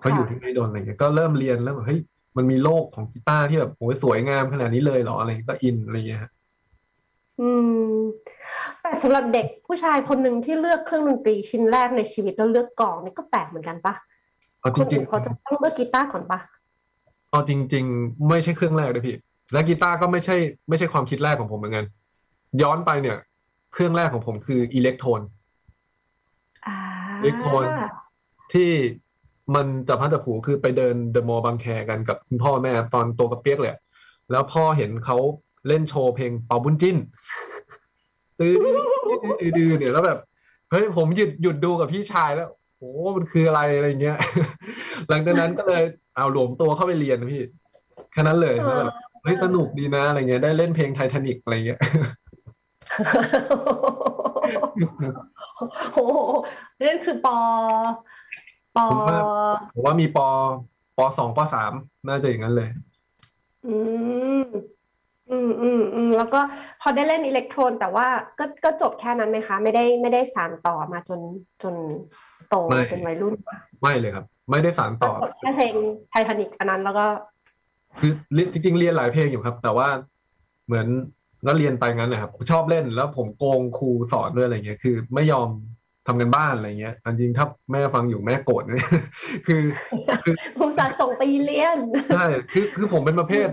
[0.00, 2.00] เขาอยู่ที่ไม่โดนอะไรเงี้ยก็เริ่มเรียนแล้วแบบเฮ้ย
[2.36, 6.30] มันมีโลกของกีตาร์ที่แบบโหสวยงามขนาดนี้เลยเหรออะไรเงี้ยก็อินอะไรเงี้ยฮะ
[7.40, 7.50] อื
[7.94, 7.98] ม
[8.80, 13.94] แต่สำหรับเด็กผู้ชายคนหนึ่งที่เลือกเครื่องดนตรีชิ้นแรกในชีวิตแล้วเลือกกลองนี่ก็แปลกเหมือนกันปะ
[14.60, 19.16] เอาคจนริอื่งนเขาจะต้องเลือกกีตาร์ก่อนปะๆเอาจริง ๆ ไม่ใช่เครื่องแรกเลยพี่
[19.52, 20.36] และกีตาร์ก็ไม่ใช่
[20.68, 21.84] ไม่ใช่ความคิดแรกของผมเหมือนกัน
[22.62, 23.18] ย้อนไปเนี่ย
[23.74, 25.20] เครื่องแรกของผมคืออิเล็กโทรน
[26.66, 26.76] อ่า
[27.18, 27.64] อิเล็กโทรน
[28.52, 28.70] ที่
[29.54, 33.80] มันจับพัดจับผูคือไปเดินเดอะมอลล์บางแคกันกับคุณพ่อแม่ตอนโตกับเปียกเลยอะ
[34.30, 35.16] แล้วพ่อเห็นเขา
[35.68, 36.96] เล่นโชว์เพลงเป่าบุญจิ้น
[38.38, 38.54] ตื้อ
[39.40, 40.18] ดื้อดื้อเนี่ยแล้วแบบ
[40.70, 44.18] เฮ้ยผมหยุดหยุดดูกับพี่ชายแล้วโอ้มันคืออะไรอะไรเงี้ย
[45.08, 45.82] หลังจากนั้นก็เลย
[46.16, 47.42] เอาหลวมตัวเข้าไปเรียนนะพี่
[48.12, 51.80] แค่นั้นเลยแล้วแบบเฮ้ยสนุกดีนะอะไรเงี้ยได้เล่นเพลงไททานิกอะไรเงี้ย
[55.94, 56.18] โอ้โห
[56.88, 57.38] นั่นคือปอ
[58.76, 59.18] ปอผมว่า
[59.74, 60.18] ผมว่ามีป
[60.96, 61.72] ปสองปสาม
[62.08, 62.68] น่าจะอย่างนั้นเลย
[63.66, 63.76] อื
[64.42, 64.44] ม
[65.30, 66.40] อืมอืมอืมแล้วก็
[66.80, 68.06] พอได้เล่นอิเล็กโทรน แต่ว่า
[68.38, 71.20] ก็ก็จบแค่นั้นไหมคะ ไม่ได้ไม่ได้สานต่อมาจน
[71.62, 71.74] จน
[72.48, 75.74] โตไม่เป็นวัยรุ่นปะไม่เลยครับ ไม่ได้สานต่อจบแค่เพลง
[76.10, 77.06] ไททานิกอันนั้นแล้วก็
[78.00, 79.88] คือเรียนจริงๆเรียนหลายเพลงอยู่ครับ แต่ว่า
[80.66, 80.86] เหมือน
[81.46, 85.48] ก็เรียนไปงั้นนะครับ ชอบเล่นแล้วผมโกงครูสอนด้วยอะไรเงี้ยคือ ไม่ยอม
[86.06, 88.86] ทำกันบ้านอะไรเงี้ยอันจริงถ้าแม่ฟังอยู่แม่โกรธนะ
[89.46, 89.62] คือ
[90.24, 91.78] คือผู้สาห์ส่งไปเรียน
[92.14, 93.48] ใช่คือคือผมเป็นประเภท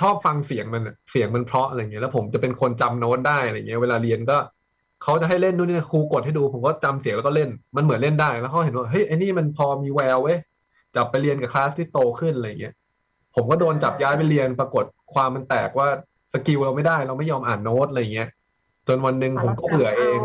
[0.00, 4.36] ชอบฟังเสียงมันอะเสียงมันเพราะอะไรเงี้ยแล้วผมจะเป็นคนจำโน้ตได้อะไรเงี้ยเวลาเรียนก็
[5.02, 10.38] เขาจะให้เล่นนู่นนี่ครูกดให้ดู ผมก็จำเสียงแล้วก็เล่นมันเหมือนเล่นได้แล้วเขาเห็นว่าเฮ้ยไอ้นี่มันพอมีแววเว้ย
[10.96, 12.74] จับไปเรียนกับคลาสที่โตขึ้นอะไรเงี้ย
[13.34, 15.88] ผมก็โดนจับย้ายไปเรียนปรากฏความมันแตกว่า
[16.32, 18.28] skill เราไม่ได้เราไม่ยอมอ่านโน้ตอะไรเงี้ย
[18.88, 20.20] จนวันหนึ่งผมก็เบื่อเอง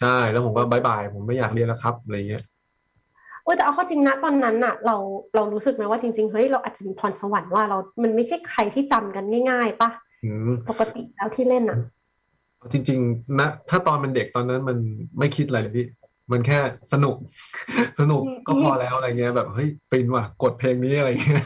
[0.00, 2.42] ใช่ แล้วผมก็ bye bye ผมไม่อยากเรียนแล้วครับอะไรเงี้ย
[3.42, 4.96] โอ้แต่เอาเข้าจริงนะตอนนั้นน่ะเรา
[5.34, 9.90] เรารู้สึกไหมว่าจริงๆเฮ้ยเราอาจจะมีพรสวรรค์ว่าเรา มันไม่ใช่ใครที่จำกันง่าย ๆปะ
[10.24, 11.78] อืมปกติแล้วที่เล่นอะ
[12.72, 14.76] จริง ๆ นะ ถ้าตอนเป็นเด็กตอนนั้นมัน
[15.18, 15.86] ไม่คิดอะไรเลยพี่
[16.32, 16.58] มันแค่
[16.92, 17.16] สนุก
[18.00, 21.44] สนุกอืมก็พอแล้วอะไรเงี้ยแบบเฮ้ยฟินว่ะ กดเพลงนี้อะไรเงี้ย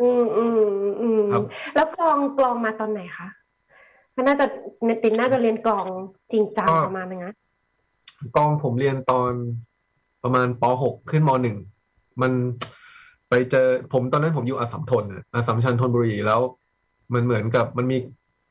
[0.00, 0.60] อืมอืม
[1.00, 1.42] อืมครับ
[1.74, 3.28] แล้วกลองกลองมาตอนไหนคะ
[4.16, 4.46] มันน่าจะ
[4.84, 5.86] เนตินน่าจะเรียนกลอง
[6.32, 7.34] จริงจังประมาณนึงนะ
[8.36, 9.32] กองผมเรียนตอน
[10.22, 11.30] ประมาณป .6 ขึ้นม
[11.74, 12.32] .1 มัน
[13.28, 16.40] ไปเจอผมตอนนั้นผมอยู่อัสสัมทนน่ะอัสสัมชัญธนบุรีแล้ว
[17.14, 17.96] มันเหมือนกับมันมี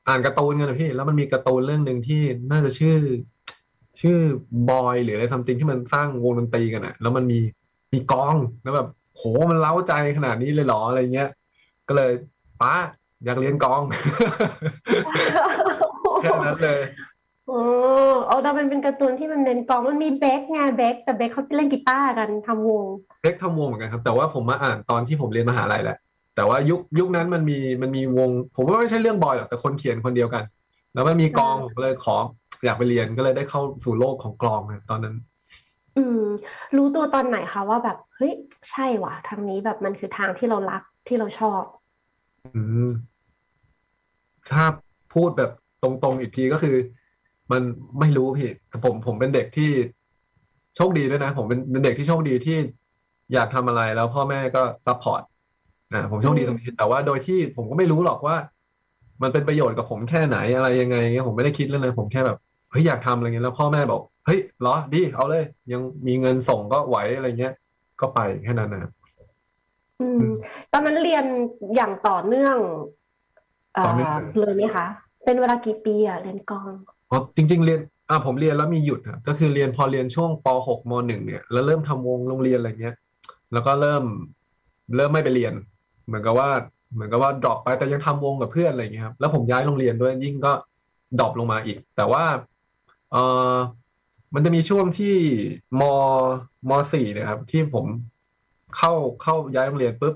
[0.07, 2.97] อ่านการ์ตูนกันนะพี่ แล้วมันมีการ์ตูนเรื่องหนึ่งที่น่าจะชื่อ
[4.01, 4.17] ชื่อ
[4.69, 7.39] บอยหรืออะไรซัมติงที่มันสร้างวงดนตรีกันอะแล้วมันมี
[7.93, 11.29] มีกลองแล้วแบบ โหมันเล้าใจขนาดนี้เลยเหรออะไรเงี้ย
[11.87, 12.11] ก็เลย
[12.61, 12.73] ป้า
[13.25, 13.81] อยากเรียนกลอง
[16.21, 16.81] แค่นั้นเลย
[17.47, 17.61] โอ้
[18.27, 22.83] เอาแต่มันเป็นการ์ตูนที่มันเน้นกลองมันมีเบคไงเบคแต่เบคเขาเล่นกีตาร์กันทำวง
[23.23, 25.97] เล็กทำวงเหมือนกันครับ แต่ว่าผมมาอ่านตอนที่ผมเรียนมหาลัยแหละ
[26.35, 30.43] แต่ว่ายุคยุคนั้นมันมีมันมีวง ผมว่าไม่ใช่เรื่องบอยหรอกแต่คนเขียนคนเดียวกัน
[30.93, 32.15] แล้วมันมีกลองอ่าผมก็เลยขอ
[32.65, 35.15] อยากไปเรียนก็เลยได้เข้าสู่โลกของกลองครับตอนนั้น
[35.97, 36.21] อืม
[36.77, 38.33] รู้ตัวตอนไหนคะว่าแบบเฮ้ย
[38.71, 41.63] ใช่ว่ะทางนี้แบบมันคือทางที่เรารักที่เราชอบ
[42.55, 42.89] อืม
[44.51, 44.63] ถ้า
[45.13, 45.51] พูดแบบ
[45.83, 46.75] ตรงๆอีกทีก็คือ
[47.51, 47.61] มัน
[47.99, 49.71] ไม่รู้พี่แต่ผมผมเป็นเด็กที่
[50.75, 52.57] โชคดีด้วยนะ ผมเป็นเป็นเด็กที่โชคดีที่
[53.33, 55.21] อยากทำอะไรแล้วพ่อแม่ก็ support
[55.93, 58.35] นะผมโชคดีตรงนี้แต่ว่าโดยที่ผมก็ไม่รู้หรอกว่า
[59.21, 62.37] มันเป็นประโยชน์กับผมแค่ไหนอะไรยังไงเงี้ยผมไม่ได้คิดเรื่องนั้นผมแค่แบบ
[62.71, 67.53] เฮ้ยอยากทำอะไรเงี้ยแล้วพ่อแม่บอก เฮ้ยเหรอดีเอาเลย ยังมีเงินส่งก็ไหวอะไรเงี้ย
[68.01, 68.91] ก็ไปแค่นั้นนะครับ
[70.01, 70.19] อืม
[70.71, 71.25] ตอนนั้นเรียน
[71.75, 72.57] อย่างต่อเนื่อง
[73.73, 74.85] เออต่อเนื่องเลยไหมคะ
[75.23, 76.69] เป็นเวลากี่ปีอะเรียนกลอง
[77.11, 82.95] อ๋อจริง ๆ เรียนอ่าผมเรียนแล้วมีหยุดครับก็คือเรียนพอเรียนช่วงป .6 ม .1 เนี่ยแล้วเริ่มทำวงโรงเรียนอะไรเงี้ย
[83.53, 84.03] แล้วก็เริ่ม
[84.95, 85.53] เริ่มไม่ไปเรียน
[86.05, 86.49] เหมือนกับว่า
[86.93, 90.53] เหมือนกับว่า drop ไปแต่ยังทำวงกับเพื่อนอะไรเงี้ยครับแล้วผมย้ายโรงเรียนด้วยยิ่งก็
[91.19, 92.23] drop ลงมาอีก แต่ว่า
[93.11, 93.15] เอ
[93.53, 93.55] อ
[94.33, 95.15] มันจะมีช่วงที่
[95.81, 95.83] ม
[96.69, 97.85] มสี่เนะครับ ที่ผม
[98.77, 98.93] เข้า
[99.23, 100.15] เข้าย้ายโรงเรียนปุ๊บ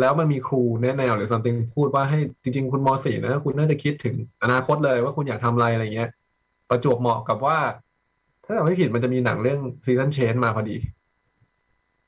[0.00, 6.10] แล้วมันมีครูแนะแนวหรือ something พูดว่าให้จริง ๆ คุณมสี่นะคุณน่าจะคิดถึงอนาคตเลยว่าคุณอยากทำอะไรอะไรเงี้ย
[6.68, 7.58] ประจวบเหมาะกับว่า
[8.44, 10.76] ถ้าจำไม่ผิดมันจะมีหนังเรื่อง Season Change มาพอดี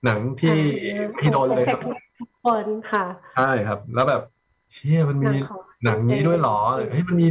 [0.05, 0.57] หนังที่
[1.19, 1.81] พี่โดนเลยครับ
[2.19, 3.05] ทุกคนค่ะ
[3.37, 4.23] ใช่ครับ แล้วแบบ
[4.73, 6.59] เชี่ยมันมีหนังของหนังนี้ด้วยเหรอ
[6.91, 7.27] เฮ้ยมันมี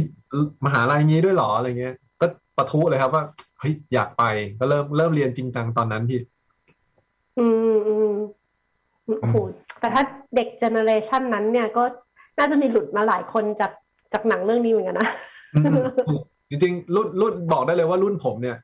[0.64, 3.22] มหาลัยนี้ด้วยเหรออะไรเงี้ย ก็ปะทุเลยครับว่า
[3.53, 4.24] เฮ้ยอยากไป
[4.58, 6.20] ก็เริ่มเริ่มเรียนจริงจังตอนนั้นพี่
[7.38, 8.12] อืมอืม
[9.20, 9.36] โอ้โห
[9.80, 10.02] แต่ถ้า
[10.36, 11.84] เด็ก generation นั้นเนี่ยก็
[12.38, 13.72] น่าจะมีหลุดมาหลายคนจาก
[14.12, 15.08] จากหนังเรื่องนี้เหมือนกันนะ
[15.54, 18.56] อืมถูกจริงๆรุ่นรุ่นบอกได้เลยว่ารุ่นผมเนี่ย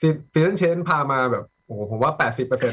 [0.00, 2.72] ซี Seasons Change พามาแบบโอ้โหผมว่าแปดสิบเปอร์เซ็น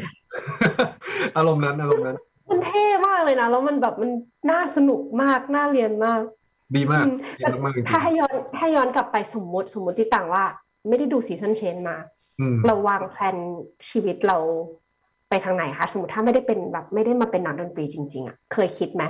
[1.37, 2.17] อารมณ์นั้นอารมณ์นั้น
[2.49, 4.11] มันเท่มากเลยนะแล้วมันแบบมัน
[4.51, 6.21] น่าสนุกมากน่าเรียนมาก
[6.75, 10.43] ดีมากอืมดีมากๆจริงถ้าให้ย้อนให้ย้อนกลับไปสมมติสมมติที่ต่างว่า
[10.89, 13.35] ไม่ได้ดู Seasons Change มาๆอืมเราวางแผน
[13.89, 14.37] ชีวิตเรา
[15.29, 19.03] ไปทางไหนคะ สมมติถ้าไม่ได้เป็นแบบไม่ได้มาเป็นนักดนตรีจริง ๆอะเคยคิดไหม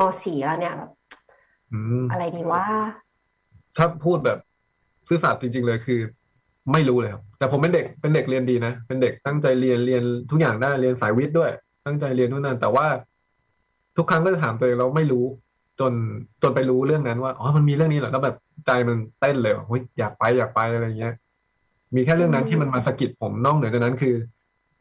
[0.00, 0.90] มสี่แล้วเนี่ยแบบ
[1.72, 2.64] อืมอะไรดีว่า
[3.76, 4.38] ถ้าพูดแบบ
[5.08, 6.00] ซื่อสัตย์จริง ๆ เลยคือ
[6.72, 11.50] ไม่รู้เลยครับแต่ผมเป็นเด็กเป็นเด็กเรียนดีนะเป็นเด็กตั้งใจเรียนเรียนทุกอย่างได้เรียนสายวิทย์ด้วย
[11.86, 12.86] ตั้งใจเรียนนู่นนั่นแต่ว่า
[13.96, 15.24] ทุกครั้งก็จะถามตัวเองเราไม่รู้
[15.80, 15.92] จน
[16.42, 21.14] จนไปรู้เรื่องนั้นว่าอ๋อมันมีเรื่องนี้เหรอแล้วแบบใจมันเต้นเลยว่าเฮ้ยอยากไปอยากไปอะไรเงี้ย
[21.94, 24.14] มีแค่เรื่องนั้นที่มันมาสะกิดผมนอกเหนือจากนั้นคือ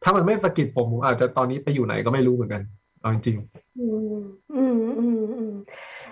[0.04, 2.62] ถ้ามันไม่สะกิดผมผมอาจจะตอนนี้ไปอยู่ไหนก็ไม่รู้เหมือนกัน
[3.00, 3.38] เอาจริง
[3.80, 4.18] อืม
[4.56, 5.54] อืมอืมอืม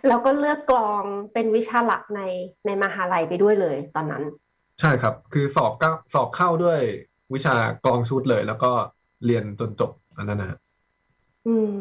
[0.07, 2.21] แล้วก็เลือกกลองเป็นวิชาหลักใน
[2.65, 6.79] ในมหาลัยไปด้วยเลย ตอนนั้นๆใช่ครับ คือสอบก็สอบเข้าด้วย
[7.33, 8.71] วิชากลองชุดเลย แล้วก็
[9.25, 10.57] เรียนจนจบอันนั้นนะฮะ
[11.47, 11.75] อืม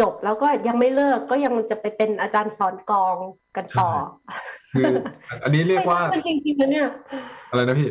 [0.00, 3.16] จบแล้วก็ยังไม่เลิกก็ยังจะไปเป็นอาจารย์สอนกลอง
[3.56, 3.90] กันต่อ
[4.72, 4.92] คือ
[5.42, 6.88] อันนี้เรียกว่ารัมันจริงๆนะเนี่ย
[7.50, 7.88] อะไรนะพี่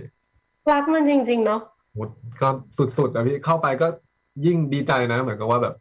[0.71, 1.61] รักมันจริง ๆ เนาะ
[1.93, 1.97] โห
[2.41, 2.49] ก็
[2.97, 3.87] สุดๆอะพี่เข้าไปก็
[4.45, 5.75] ยิ่งดีใจนะ เหมือนกับว่าแบบ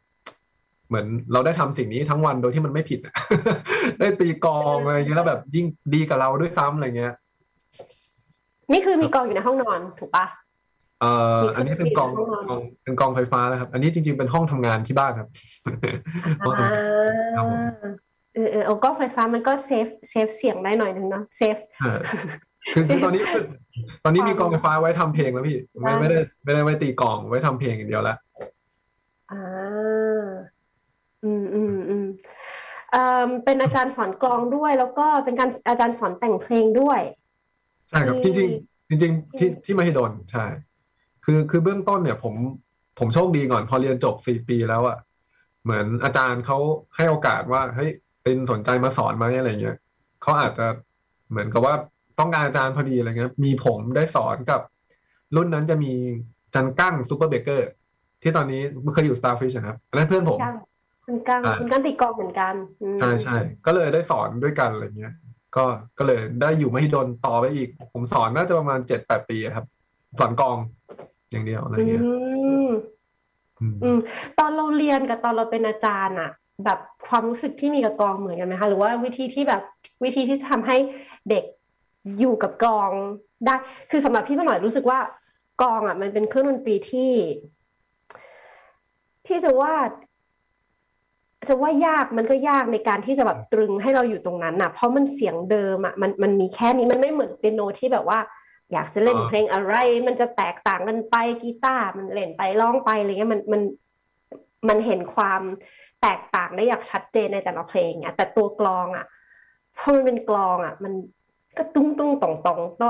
[0.88, 3.14] เหมือนเราได้ทำสิ่งนี้ทั้งวันโดยที่มันไม่ผิดอะ
[4.00, 7.14] ได้ตีกลองอะไรอย่างเงี้ยแล้วแบบยิ่งดีกับเราด้วยซ้ำอะไรเงี้ย
[8.72, 10.24] นี่คือมีกลองอยู่ในห้องนอนถูกปะ
[11.02, 15.28] เอ่อมีเครื่องอันนี้เป็นกลองดนตรีในห้องนอนกลองเป็นกลองไฟฟ้านะครับ อันนี้จริง ๆเป็นห้องทำงานที่บ้านครับ
[16.40, 16.72] ห้องทำอ่างาน
[17.36, 17.60] ครับผม
[18.34, 21.92] เออเออเอากลองไฟฟ้ามันก็ save save เสียงได้หน่อยนึงเนาะ save ใช่
[22.74, 23.44] คือคือตอนนี้คือ
[24.04, 28.16] ตอนนี้มีกลองไฟฟ้าไว้ทำเพลงแล้วพี่ไม่อ่าไม่ได้ไม่ได้ไว้ตีกลองไว้ทำเพลงอย่างเดียวแล้ว
[29.32, 29.42] อ่า
[31.24, 32.06] อืมอืมอืม
[32.90, 37.00] เอ่อเป็นอาจารย์สอนกลองด้วย แล้วก็เป็นการอาจารย์สอนแต่งเพลงด้วย
[37.88, 40.44] ใช่ครับจที่ริงๆจจริง ๆ ที่ที่มหิดลใช่
[41.24, 42.34] คือคือเบื้องต้นเนี่ย ผม
[42.98, 44.98] ผมโชคดีก่อน พอเรียนจบสี่ปีแล้วอะ
[45.64, 46.58] เหมือนอาจารย์เขา
[46.96, 47.90] ให้โอกาสว่าเฮ้ย
[48.22, 49.76] เป็นสนใจมาสอนไหมอะไรเงี้ย
[50.22, 50.66] เขาอาจจะ
[51.30, 51.74] เหมือนกับว่า
[52.18, 54.60] ต้องการอาจารย์พอดีอะไรเงี้ย มีผมได้สอนกับ
[55.36, 55.92] รุ่นนั้นจะมี
[56.54, 57.70] จันกั้งซูเปอร์เบเกอร์
[58.22, 58.60] ที่ตอนนี้
[58.94, 60.38] เคยอยู่ Starfish นะครับอันนั้นเพื่อนผม
[61.06, 62.54] คุณกั้งคุณกั้งตีกองเหมือนกัน
[63.00, 65.14] ใช่ใช่ก็เลยได้สอนด้วยกันอะไรเงี้ย
[65.56, 65.64] ก็
[65.98, 69.66] ก็เลยได้อยู่มหิดลต่อไปอีก ผมสอนน่าจะประมาณเจ็ดแปดปีครับ
[70.20, 70.56] สอนกอง
[71.32, 72.02] อย่างเดียวอะไรเงี้ย
[73.82, 73.98] อืม
[74.38, 76.30] ตอนเราเรียนกับตอนเราเป็นอาจารย์อะ
[76.64, 79.62] แบบความรู้สึกที่มีกับกองเหมือนกันไหมคะหรือว่าวิธีที่แบบ
[80.04, 80.76] วิธีที่จะทำให้
[81.30, 81.44] เด็ก
[82.18, 82.90] อยู่กับกอง
[83.46, 83.54] ได้
[83.90, 84.98] คือสำหรับพี่มาหน่อยรู้สึกว่า
[85.62, 87.12] กองอะ มันเป็นเครื่องดนตรีที่
[89.26, 89.74] ที่จะว่า
[91.48, 98.18] จะว่ายากมันก็ยากในการที่จะแบบตรึงให้เราอยู่ตรงนั้นนะเพราะมันเสียงเดิมอะมันมันมีแค่นี้มันไม่เหมือนเปียโนที่แบบว่า
[98.72, 99.74] อยากจะเล่นเพลงอะไร
[100.06, 103.62] มันจะแตกต่างกันไปกีตาร์มันเล่นไปร้องไปอะไรเงี้ยมันมัน
[104.68, 105.42] มันเห็นความ
[106.02, 109.06] แตกต่างได้อย่างชัดเจนในแต่ละเพลงอะแต่ตัวกลองอะ
[109.78, 110.92] พอมันเป็นกลองอะ มัน
[111.58, 112.88] ก็ตุ้งตุ้งตองตองก็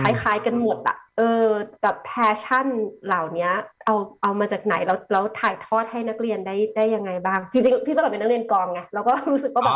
[0.00, 1.44] คล้าย ๆ กันหมดอะ เออ
[1.82, 2.66] แบบแพชชั่น
[3.06, 3.48] เหล่านี้
[3.84, 9.74] เอาเอามาจากไหนแล้วแล้วถ่ายทอดให้นักเรียนได้ได้ยังไงบ้าง จริงๆพี่ก็เป็นนักเรียนกองไงเราก็รู้สึกว่าแบบ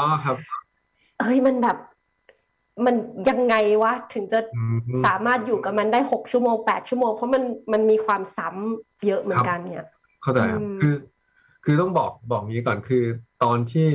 [1.23, 1.77] เฮ้ยมันแบบ
[2.85, 2.95] มัน
[3.29, 4.39] ยังไงวะถึงจะ
[5.07, 9.87] สามารถอยู่กับมันได้หกชั่วโมงแปดชั่วโมง เพราะมันมันมีความซ้ำเยอะเหมือนกันเนี่ย
[10.23, 10.95] เข้าใจครับคือ
[11.65, 13.05] คือต้องบอกบอกงี้ก่อนคือ
[13.45, 13.89] ตอนที่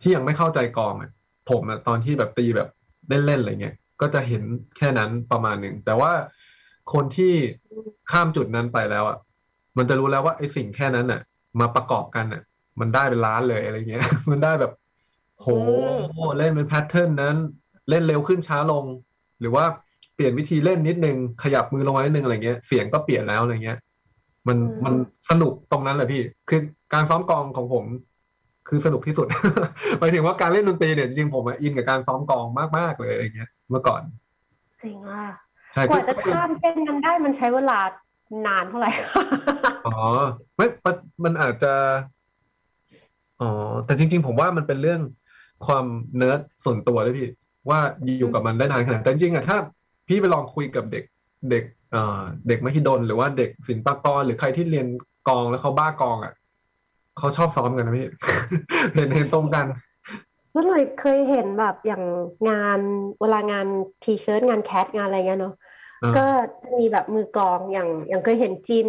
[0.00, 1.10] ที่ยังไม่เข้าใจกองอะ
[1.50, 2.68] ผมอะตอนที่แบบตีแบบ
[3.08, 4.42] เล่นๆอะไรเงี้ยก็จะเห็น
[4.76, 6.12] แค่นั้นประมาณหนึ่งแต่ว่า
[6.92, 7.32] คนที่
[8.10, 9.18] ข้ามจุดนั้นไปแล้วอะ
[9.78, 11.20] มันจะรู้แล้วว่าไอ้สิ่งแค่นั้นอะ
[11.60, 12.42] มาประกอบกันอะ
[12.80, 14.72] มันได้เป็นล้านเลยอะไรเงี้ย มันได้แบบ
[15.40, 15.46] โห
[16.38, 17.36] เล่นเป็นแพทเทิร์นนั้น
[17.90, 18.84] เล่นเร็วขึ้นช้าลง
[19.40, 19.64] หรือว่า
[20.14, 23.78] เปลี่ยนวิธีเล่นนิดนึง ขยับมือลงมานิดนึงอะไรเงี้ยเสียงก็เปลี่ยนแล้วอะไรเงี้ย
[24.48, 24.94] มันมัน
[25.30, 26.60] สนุกตรงนั้นแหละพี่คือ
[26.94, 27.84] การซ้อมกองของผม
[28.68, 29.26] คือสนุกที่สุด
[29.98, 32.46] หมายถึงว่าการเล่นดนตรีเนี่ยจริงๆผมอินกับการซ้อมกอง
[32.78, 34.02] มากๆเลยอะไรเงี้ย เมื่อก่อน
[34.82, 35.24] จริงอะ
[35.90, 37.78] กว่าจะข้ามเส้นนั้นได้มันใช้เวลา
[38.46, 38.90] นานเท่าไหร่
[39.86, 39.98] อ๋อ
[40.56, 40.66] ไม่
[41.24, 41.72] มันอาจจะ
[43.40, 43.50] อ๋อ
[43.86, 45.00] แต่จริง ๆ ผมว่ามันเป็นเรื่อง
[45.66, 47.28] ความเนิร์ดส่วนตัวด้วยพี่
[47.70, 47.80] ว่า
[48.18, 49.56] อยู่กับมันได้นานขนาดแต่จริงๆอะถ้า
[50.08, 51.04] พี่ไปลองคุยกับเด็ก
[51.50, 51.64] เด็ก
[52.48, 54.86] เด็กมหิดลหรือว่าเด็กศิลปากรหรือใครที่เรียน
[55.28, 56.32] กองแล้วเขาบ้ากองอะ
[57.18, 58.08] เขาชอบซ้อมกันนะพี่
[58.94, 59.66] เห็นเห็นตรงกัน
[60.52, 62.04] แล้วหน่อยเคยเห็นแบบอย่าง
[62.50, 62.80] งาน
[63.20, 63.66] เวลางาน
[64.02, 65.54] ทีเชิร์ตงานแคทงานอะไรเงี้ยเนาะ
[66.16, 66.26] ก็
[66.62, 68.86] จะมีแบบมือกองอย่างอย่างเคยเห็นจิน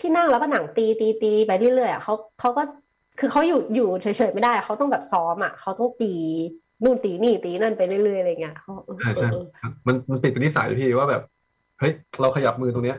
[0.00, 2.62] ที่นั่งแล้วก็หนังตีตีตีไปเรื่อยๆอะเขาเขาก็
[3.18, 6.14] คือเขาอยู่อยู่เฉยๆไม่ได้เขาต้องแบบซ้อมอะเขาต้องตี
[6.84, 8.54] นู่นตีนี่ตีนั่นไปเรื่อยๆอะไรเงี้ย
[9.00, 9.28] ใช่ใช่
[9.86, 11.22] มันมันติดเป็นนิสัยพี่ว่าแบบ
[11.80, 12.98] เฮ้ยเราขยับมือตรงเนี้ย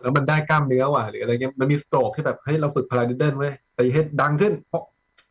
[0.00, 4.52] แล้วมันได้กล้ามเนื้อว่ะหรืออะไรเงี้ยมันมีสโตรกที่แบบเฮ้ยเราฝึกพาราดิเดิลไว้ตีให้ดังขึ้น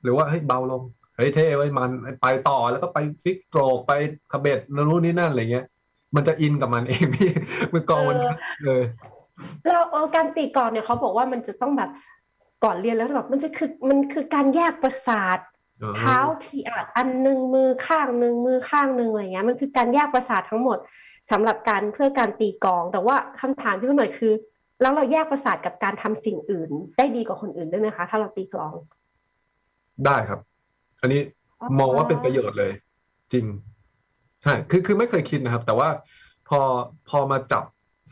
[0.04, 0.82] หรือว่าเฮ้ยเบาลง
[1.18, 1.90] เฮ้ยเท่ไว้มัน
[2.22, 3.92] ไปต่อแล้วก็ไปฟิกสโตรกไป
[4.32, 5.66] คาเบตนู่นนี่นั่นอะไรเงี้ย
[6.16, 7.30] มันจะอินกับมันเองพี่
[7.74, 8.18] มือกองมัน
[8.66, 8.84] เลย
[9.68, 9.84] แล้ว
[10.16, 11.90] การตีกองเนี่ยเขาบอกว่ามันจะต้องแบบ
[12.64, 15.40] ก่อนเรียนแล้วแบบมันจะคือมันคือการแยกประสาท
[15.98, 20.78] เท้าทีอาจอันหนึ่งมือข้างหนึ่งมือข้างหนึ่งอะไรเงี้ยมันคือการแยกประสาททั้งหมด
[21.32, 24.34] สำหรับการเพื่อการตีกอง แต่ว่าคำถามที่พี่หน่อยคือ
[24.82, 28.74] แล้วเราแยกประสาทกับการทำสิ่งอื่น ได้ดีกว่าคนอื่นได้ไหมคะ ถ้าเราตีกลอง
[30.06, 30.40] ได้ครับ
[31.02, 31.22] อันนี้
[31.80, 32.72] มองว่าเป็นประโยชน์เลย
[33.34, 33.46] จริง
[34.44, 35.90] ใช่ คือคือไม่เคยคิดนะครับ แต่ว่า
[36.50, 36.60] พอ
[37.10, 37.64] พอมาจับ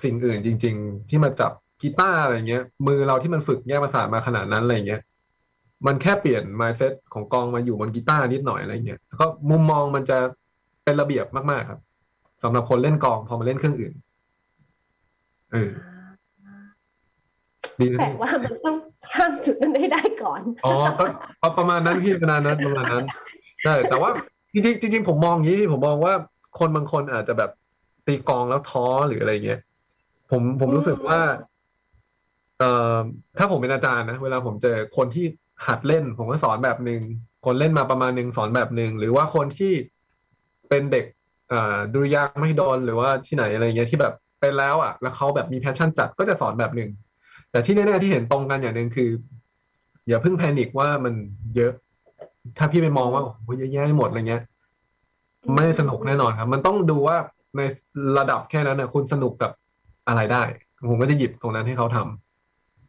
[0.04, 1.52] สิ่งอื่นจริง ๆ ที่มาจับ
[1.82, 5.02] กีตาร์อะไรเงี้ยมือเราที่มันฝึกแยกประสาทมาขนาดนั้นอะไรเงี้ย
[5.86, 10.18] มันแค่เปลี่ยน mindset ของกองมาอยู่บนกีตาร์นิดหน่อยอะไรเงี้ยแล้วก็มุมมองมันจะ
[10.84, 11.80] เป็นระเบียบมากๆครับ
[12.44, 13.94] สำหรับคนเล่นกองพอมาเล่นเครื่องอื่น
[15.52, 15.72] เออ
[17.80, 18.76] ดีแต่ว่ามันต้อง
[19.12, 21.06] ข้ามจุดนั้นให้ได้ก่อนอ๋อก็
[21.58, 23.06] ประมาณนั้นพี่ประมาณนั้นประมาณนั้น
[23.64, 24.10] ใช่แต่ว่า
[24.54, 26.14] จริงจริงผมมองอย่างนี้ผมมองว่า
[26.60, 27.52] คนบางคนอาจจะแบบ
[28.08, 29.60] ตีกองแล้วท้อหรืออะไรเงี้ย
[30.32, 31.20] ผมผมรู้สึกว่า
[32.60, 32.98] เอ่อ
[33.38, 35.26] ถ้าผมเป็นอาจารย์นะเวลาผมเจอคนที่
[35.68, 37.02] หัดเล่น ผมก็สอนแบบหนึ่ง
[37.46, 39.74] คนเล่นมาประมาณหนึ่งสอนแบบหนึ่งหรือว่าคนที่
[40.70, 41.06] เป็นเด็ก
[41.94, 46.90] ดุริยางค์มหิดลหรือว่าที่ไหนอะไรเงี้ยที่แบบเป็นแล้วอะ แล้วเขาแบบมี passion จัดก็จะสอนแบบหนึ่ง
[47.52, 49.10] แต่ที่แน่ๆที่เห็นตรงกันอย่างหนึ่งคือ
[50.08, 51.14] อย่าเพิ่ง panic ว่ามัน
[51.56, 51.72] เยอะ
[52.58, 54.44] ถ้าพี่ไปมองว่าโอ้ยเยอะแยะหมดอะไรเงี้ย
[55.54, 57.18] ไม่สนุกแน่นอนครับ มันต้องดูว่า
[57.58, 57.62] ใน
[58.18, 59.52] ระดับแค่นั้นนะคุณสนุกกับ
[60.08, 60.44] อะไรได้
[60.90, 62.25] ผมก็จะหยิบตรงนั้นให้เขาทำ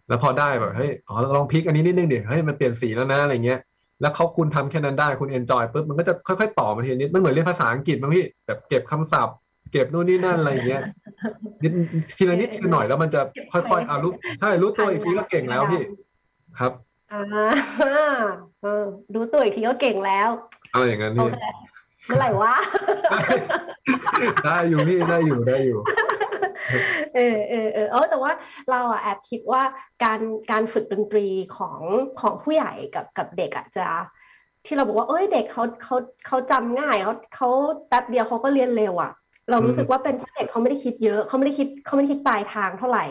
[0.09, 3.61] แล้วพอได้แบบเฮ้ยอ๋อลองพลิกอันนี้นิดนึงเดี๋ยวเฮ้ยมันเปลี่ยนสีแล้วนะอะไรเงี้ย
[4.01, 9.37] แล้วเขาคุณทำแค่นั้นได้คุณเอนจอยปุ๊บมันก็จะค่อยๆ ต่อมาทีนี้มันเหมือนเรียนภาษาอังกฤษบางพี่แบบเก็บคำศัพท์
[9.73, 10.83] เก็บนู่นนี่นั่นอะไรเงี้ย
[11.62, 11.73] นิด
[12.16, 13.21] ทีละนิดทีละหน่อยแล้วมันจะ
[13.53, 15.83] ค่อยๆอ่ารู้ใช่รู้ตัวอีกทีก็เก่งแล้วพี่
[16.59, 16.73] ครับ
[17.12, 17.23] อ่า
[18.62, 20.29] เออรู้ตัวอีกทีก็เก่งแล้ว
[20.73, 21.45] อะไรอย่างนั้นโอพี่เค
[22.07, 22.55] เมื่อไหร่วะ
[24.45, 25.79] ได้อยู่พี่ได้อยู่ได้อยู่
[27.14, 28.33] เออเออเออเออแต่ว่า
[28.70, 29.62] เราอะแอบคิดว่า
[30.05, 31.26] การการฝึกดนตรี
[31.57, 31.81] ของ
[32.20, 33.87] ของผู้ใหญ่กับกับเด็กอะจะ
[34.66, 37.48] ที่เราบอกว่าเอ้ยเด็กเขาเขาเขาจำง่ายเขาเขา
[37.88, 39.12] แป๊บเดียวเขาก็เรียนเร็วอะ
[39.50, 43.05] เรารู้สึกว่าเป็นเพราะเด็กเขาไม่ได้คิดเยอะเขาไม่ได้คิดเขาไม่ได้คิดปลายทางเท่าไหร่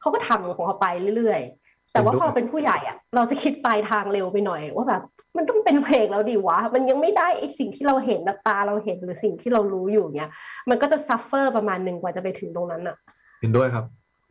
[0.00, 1.59] เขาก็ทำของเขาไปเรื่อยๆ
[1.92, 5.02] แต่ว่าพอเราเป็นผู้ใหญ่อะเราจะคิดปลายทางเร็วไปหน่อย ว่าแบบ
[5.36, 10.30] มันต้องเป็นเพลงแล้วดิวะ มันยังไม่ได้ไอ้สิ่งที่เราเห็นแบบตาเราเห็นหรือสิ่งที่เรารู้อยู่เนี้ย
[10.70, 12.96] มันก็จะ suffer ประมาณหนึ่งกว่าจะไปถึงตรงนั้นอะ
[13.40, 13.84] เห็นด้วยครับ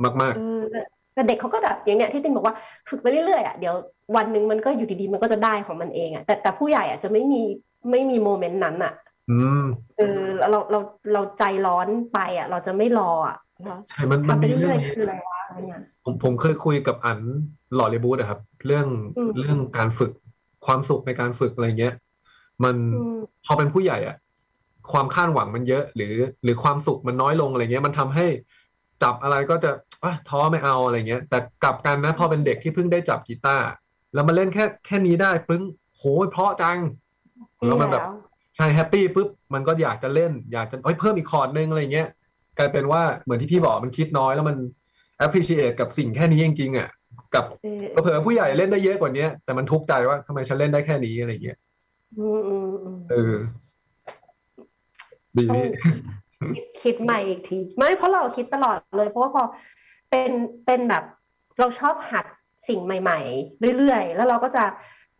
[0.03, 0.81] มากเออแต่
[1.13, 2.55] แต่เด็กเขาก็แบบอย่างเนี้ยที่ตินบอกว่า
[2.89, 3.73] ฝึกไปเรื่อยๆอะเดี๋ยว
[4.15, 7.41] วันหนึ่งมันก็อยู่ดีๆมันก็จะได้ของมันเองอะแต่แต่ผู้ใหญ่อะจะไม่มี
[7.91, 9.63] ไม่มีโมเมนต์นั้นอะๆอืม
[9.97, 10.79] เออแล้วเราเรา
[11.13, 17.19] เราใจร้อนไปอะ เราจะไม่รออะเราใช่มันมันทำไปมีเรื่เรื่อองยๆคืออะไรวะอะไรเงี้ย ผมผมเคยคุยกับอัน
[17.75, 20.11] หล่อเรบูดอะครับ เรื่องอืมเรื่องการฝึก
[20.65, 21.93] ความสุขในการฝึกอะไรเงี้ย
[22.63, 24.17] มันอืมพอเป็นผู้ใหญ่อะ
[24.91, 28.27] ความคาดหวังมันเยอะ หรือหรือความสุขมันน้อยลงอะไรเงี้ย มันทำให้
[29.03, 29.71] จับอะไรก็จะ
[30.03, 33.67] อะท้อไม่เอาอะไรเงี้ย แต่กลับกันนะพอเป็นเด็กที่เพิ่งได้จับกีตาร์
[34.13, 35.63] แล้วมาเล่นแค่แค่นี้ได้ปึ้ง
[35.97, 36.79] โหยเพราะจัง
[37.67, 38.11] แล้วมันแบบแล้ว
[38.55, 42.07] ใช่ happy ปุ๊บมันก็อยากจะเล่น อยากจะเอ้ยเพิ่มอีกคอร์ดนึงอะไรเงี้ย
[42.57, 44.57] กลายเป็นว่าเหมือนที่พี่บอกมันคิดน้อยแล้วมัน
[45.25, 46.89] appreciate กับสิ่งแค่นี้จริงๆอะ
[47.35, 51.57] กับเออเผื่อผู้ใหญ่เล่นได้เยอะกว่านี้แต่มันทุกข์ใจว่าทำไมฉันเล่นได้แค่นี้อะไรเงี้ย
[52.19, 53.35] อืมอืมอืมเออ
[55.37, 55.71] ดีต้องพี่
[56.55, 59.43] คิดคิดใหม่อีกที ไม่เพราะเราคิดตลอดเลย เพราะว่าพอ
[60.09, 60.31] เป็น
[60.65, 61.03] เป็นแบบ
[61.59, 62.25] เราชอบหัด
[62.67, 64.63] สิ่งใหม่ ๆ เรื่อยๆ แล้วเราก็จะ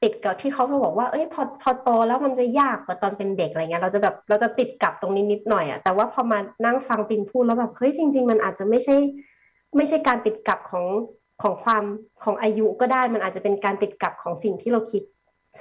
[0.03, 8.95] ติดกับที่เขาบอกว่า เอ้ยพอพอโตแล้วมันจะยากกว่าตอนเป็นเด็กอะไรเงี้ย เราจะแบบเราจะติดกับตรงนี้นิดหน่อยอะแต่ว่าพอมานั่งฟังตินพูดแล้วแบบเฮ้ยจริง ๆ มันอาจจะไม่ใช่
[9.77, 10.85] ไม่ใช่การติดกับของ
[11.41, 11.83] ของความ
[12.23, 15.03] ของอายุก็ได้ มันอาจจะเป็นการติดกับของสิ่งที่เราคิด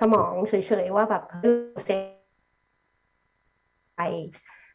[0.01, 0.53] สมองเฉ
[0.85, 1.91] ยๆว่าแบบเฮ้ยเซ
[3.97, 4.01] ไป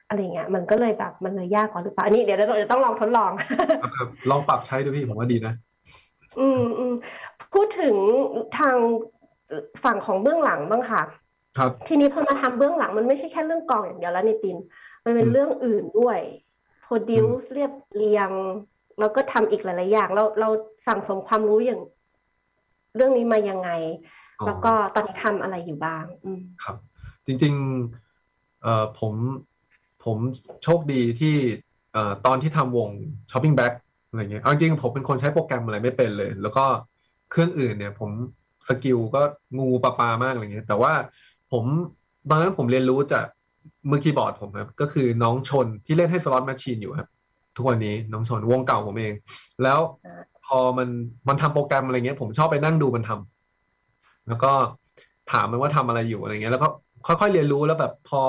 [0.08, 3.32] อะไรเงี้ย มันก็เลยแบบมันเลยยากกว่าหรือเปล่าอันนี้เดี๋ยวเราจะต้องลองทดลอง
[3.98, 5.54] ครับลองปรับใช้ดูพี่ผมว่าดีนะ
[6.39, 6.93] อืมอืม
[7.54, 7.96] พูดถึง
[8.58, 8.76] ทาง
[9.84, 11.02] ฝั่งของเบื้องหลังบ้างค่ะ
[11.58, 14.58] ครับ ทีนี้พอมาทำเบื้องหลังมันไม่ใช่แค่เรื่องกลองอย่างเดียวแล้วในติน
[15.06, 16.19] มันเป็นอืมเรื่องอื่นด้วย
[16.86, 18.30] produce เรียบเรียง
[18.99, 20.49] แล้วก็ทำอีกหลาย ๆ อย่าง เราเรา
[20.88, 21.82] สั่งสมความรู้อย่าง
[22.95, 23.69] เรื่องนี้มายังไง
[24.39, 26.75] อ๋อแล้วก็ตอนนี้ทำอะไรอยู่บ้างอืมครับ
[27.25, 29.13] จริงๆเอ่อผม
[30.03, 30.17] ผม
[30.63, 31.36] โชคดีที่
[31.93, 32.89] เอ่อตอนที่ทำวง
[33.32, 33.73] Shopping Back
[34.10, 36.65] อะไรเงี้ยเอาจริงๆผมเป็นคนใช้โปรแกรมอะไรไม่เป็นเลย แล้วก็
[37.32, 38.12] เครื่องอื่นเนี่ย ผม
[38.67, 39.21] skill ก็
[39.58, 40.93] งูปลาปามากอะไรเงี้ย แต่ว่า
[41.51, 41.63] ผม
[42.29, 43.25] ตอนนั้นผมเรียนรู้จาก
[43.89, 47.10] มือคีย์บอร์ดผมครับ ก็คือน้องชนที่เล่นให้ Slot Machine อยู่ครับ
[47.55, 49.13] ทุกวันนี้น้องชนวงเก่าผมเอง
[49.63, 50.87] แล้วอ่าพอมัน
[51.27, 54.51] มันทำโปรแกรมอะไรเงี้ย ผมชอบไปนั่งดูมันทำแล้วก็
[55.31, 56.69] ถามมันว่าทำอะไรอยู่อะไรเงี้ย แล้วก็
[57.07, 58.21] ค่อยๆเรียนรู้แล้วแบบพอ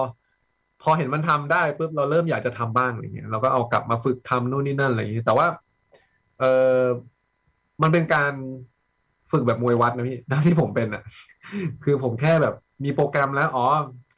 [0.83, 5.47] พอเห็นมันทำได้ปุ๊บเราเริ่มอยากจะทำบ้างอะไรเงี้ยเราก็เอากลับมาฝึกทำนู่นนี่นั่นอะไรอย่างเงี้ยแต่ว่า
[6.41, 6.45] เอ
[6.81, 6.83] อ
[7.83, 8.33] มันเป็นการ
[9.33, 11.03] ฝึกแบบมวยวัดนะพี่นะที่ผมเป็นอะ
[11.85, 13.65] คือผมแค่แบบมีโปรแกรมแล้วอ๋อ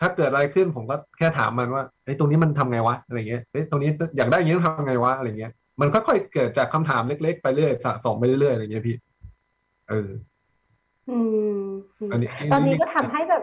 [0.00, 8.96] ถ้าเกิดอะไรขึ้นผมก็แค่ถามมันว่าไอ้ยตรงนี้มันทำไงวะอะไรเงี้ยเอ้ยตรงนี้อยากได้อย่างนี้ต้องทำไงวะอะไรเงี้ยมันค่อยๆเกิดจากคำถามเล็ก ๆ ไปเรื่อยสะสมไปเรื่อยๆอะไรเงี้ยพี่
[9.88, 10.08] เออ
[11.10, 11.18] อื
[11.56, 11.60] ม
[11.98, 13.42] อืมอันนี้ตอนนี้ก็ทำให้แบบ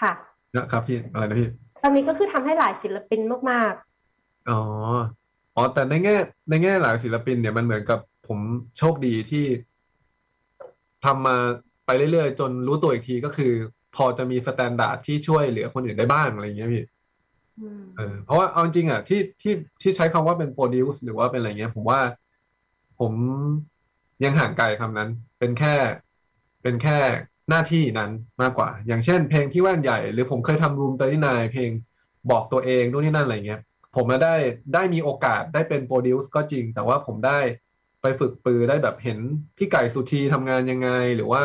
[0.00, 0.12] ค่ะ
[0.56, 1.48] นะครับพี่อะไรนะพี่
[1.82, 3.74] ตอนนี้ก็คือทำให้หลายศิลปินมาก
[4.50, 4.60] อ๋อ
[5.56, 6.16] อ๋อแต่ในแง่
[6.50, 8.38] ในแง่หลายศิลปินเนี่ยมันเหมือนกับผม
[8.78, 9.46] โชคดีที่
[11.04, 11.36] ทำมา
[11.86, 13.52] ไปเรื่อยๆ จนรู้ตัวอีกทีก็คือ
[13.96, 22.00] พอจะมี standard ที่ช่วยเหลือคนอื่นได้บ้างอะไรอย่างเงี้ยพี่ๆอืมเออเพราะว่าเอาจริงๆอะที่ที่ที่ใช้คำว่าเป็น produce หรือว่าเป็นอะไรเงี้ย ผมว่า
[23.00, 23.12] ผม
[24.24, 25.74] ยังห่างไกลคำนั้น เป็นแค่
[26.62, 26.98] เป็นแค่
[27.50, 28.10] หน้าที่นั้น
[28.42, 31.70] มากกว่า อย่างเช่น เพลงที่แว่นใหญ่ หรือผมเคยทำรูมเตอร์ที่นายเพลง
[32.30, 33.60] บอกตัวเองนู่นนี่นั่นอะไรเงี้ย
[33.94, 34.34] ผมมาได้
[34.74, 37.38] ได้มีโอกาสได้เป็น produce ก็จริง แต่ว่าผมได้
[38.02, 39.18] ไปฝึกปรือได้แบบเห็น
[39.56, 41.42] พี่ไก่สุธีทำงานยังไง หรือว่า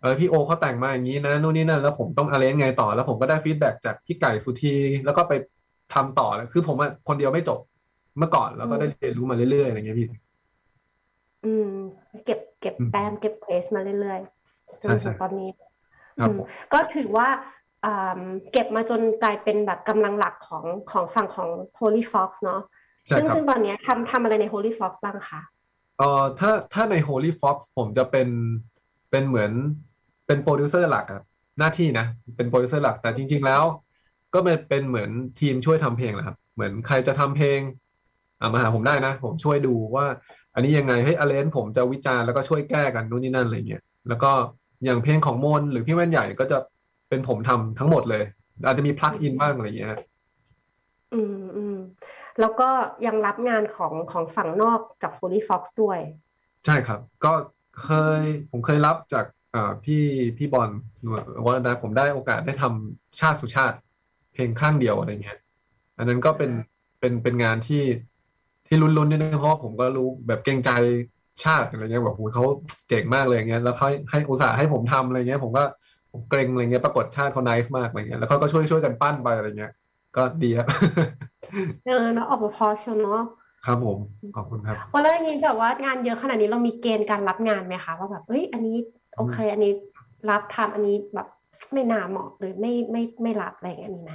[0.00, 4.74] เออพี่โอเขาแต่งมาอย่างนี้นะนู่นนี่นั่นแล้วผมต้อง arrange ไงต่อ แล้วผมก็ได้ feedback จากพี่ไก่สุธี
[5.04, 5.32] แล้วก็ไป
[5.94, 7.58] ทำต่อแล้วคือผมอะคนเดียวไม่จบ
[8.18, 10.08] เมื่อก่อนแล้วก็ได้เรียนรู้มาเรื่อยๆอะไรเงี้ยพี่
[11.44, 11.66] อืม
[12.24, 15.50] เก็บเก็บอืมแต้มเก็บเพสมาเรื่อยๆจใช่นใช่ถึงตอนนี้
[16.18, 17.28] ครับอืมผมก็ถือว่า
[17.84, 18.20] อ่า
[18.52, 21.48] เก็บมาจนกลายเป็นแบบกำลังหลักของของฝั่งของ
[21.80, 22.62] Holy Fox เนาะ
[23.08, 25.40] ใช่ซึ่งครับซึ่งตอนเนี้ยทำทำอะไรใน Holy Fox บ้างคะ
[25.98, 28.28] เอ่อถ้าถ้าใน Holy Fox ผมจะเป็น
[29.10, 29.52] เป็นเหมือน
[30.28, 31.24] เป็นโปรดิวเซอร์หลักครับ
[31.58, 32.06] หน้าที่นะ
[32.36, 33.62] เป็นโปรดิวเซอร์หลัก แต่จริง ๆ แล้ว
[34.34, 35.10] ก็เป็นเป็นเหมือน
[35.40, 37.60] ทีมช่วยทำเพลงแหละครับ เหมือนใครจะทำเพลง
[38.40, 40.06] อ่ามาหาผมได้นะ ผมช่วยดูว่า
[40.54, 44.32] อันนี้ยังไงให้ arrange ผมจะวิจารณ์แล้วก็ช่วยแก้กันนู่นนี่นั่นอะไรเงี้ยแล้วก็
[44.84, 46.58] อย่างเพลงของมนหรือพี่แว่นใหญ่ก็จะ
[47.08, 48.24] เป็นผมทำทั้งหมดเลย
[48.64, 49.90] อาจจะมี plug-in บ้างอะไรเงี้ย
[51.14, 51.76] อืมอืม
[52.40, 52.68] แล้วก็
[53.06, 55.98] ยังรับงานของของฝั่งนอกจาก Holy Fox ด้วย
[56.64, 57.32] ใช่ครับ ก็
[57.84, 59.37] เคยผมเคยรับจากอ่า
[59.84, 60.04] พี่
[60.38, 60.70] พี่บอล
[61.44, 63.76] ว่านะผมได้โอกาสได้ทำชาติสุชาติ
[64.32, 65.38] เพลงข้างเดียวอะไรเงี้ย
[65.98, 66.50] อันนั้นก็เป็น
[67.00, 67.84] เป็นเป็นงานที่
[68.66, 70.70] ที่ลุ้นๆนิดนึงเพราะว่าผมก็รู้แบบเกรงใจ
[71.44, 72.44] ชาติอะไรเงี้ยแบบโอ้ยเขา
[72.88, 75.64] เจ๋งมากเลยอย่างเงี้ยแล้วเขาให้อุตส่าห์ให้ผมทำอะไรเงี้ย ผมก็
[76.12, 79.72] ผมเกรงอะไรเงี้ยปรากฏชาติเขา nice มากอะไรเงี้ยแล้วเขาก็ช่วยช่วยกันปั้นไปอะไรเงี้ย
[80.16, 80.66] ก็ดีครับ
[81.86, 83.22] เออเนาะออกมาพอเชียวเนาะ
[83.66, 83.98] ครับผม
[84.36, 88.76] ขอบคุณครับว่าแล้วอย่างนี้แบบว่างานเยอะขนาดนี้เรามีเกณฑ์การรับงานไหมคะว่าแบบเอ้ยอันนี้
[89.16, 89.72] โอเค อันนี้
[90.30, 91.28] รับทำอันนี้แบบ
[91.72, 94.12] ไม่น่าเหมาะหรือไม่ไม่ไม่รับอะไรอย่างเงี้ยมีไหม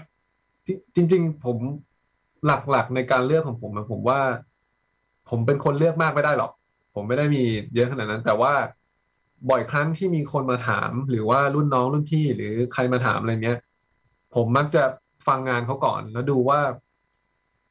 [0.96, 1.58] จริง ๆ ผม
[2.46, 4.20] หลักๆในการเลือกของผมอะผมว่า
[5.30, 6.52] ผมเป็นคนเลือกมากไม่ได้หรอก
[6.96, 7.44] ผมไม่ได้มี
[7.76, 8.54] เยอะขนาดนั้น แต่ว่า
[9.50, 13.58] บ่อยครั้งที่มีคนมาถาม หรือว่ารุ่นน้องรุ่นพี่ หรือใครมาถามอะไรเนี้ย
[14.36, 14.84] ผมมักจะ
[15.28, 16.60] ฟังงานเขาก่อน แล้วดูว่า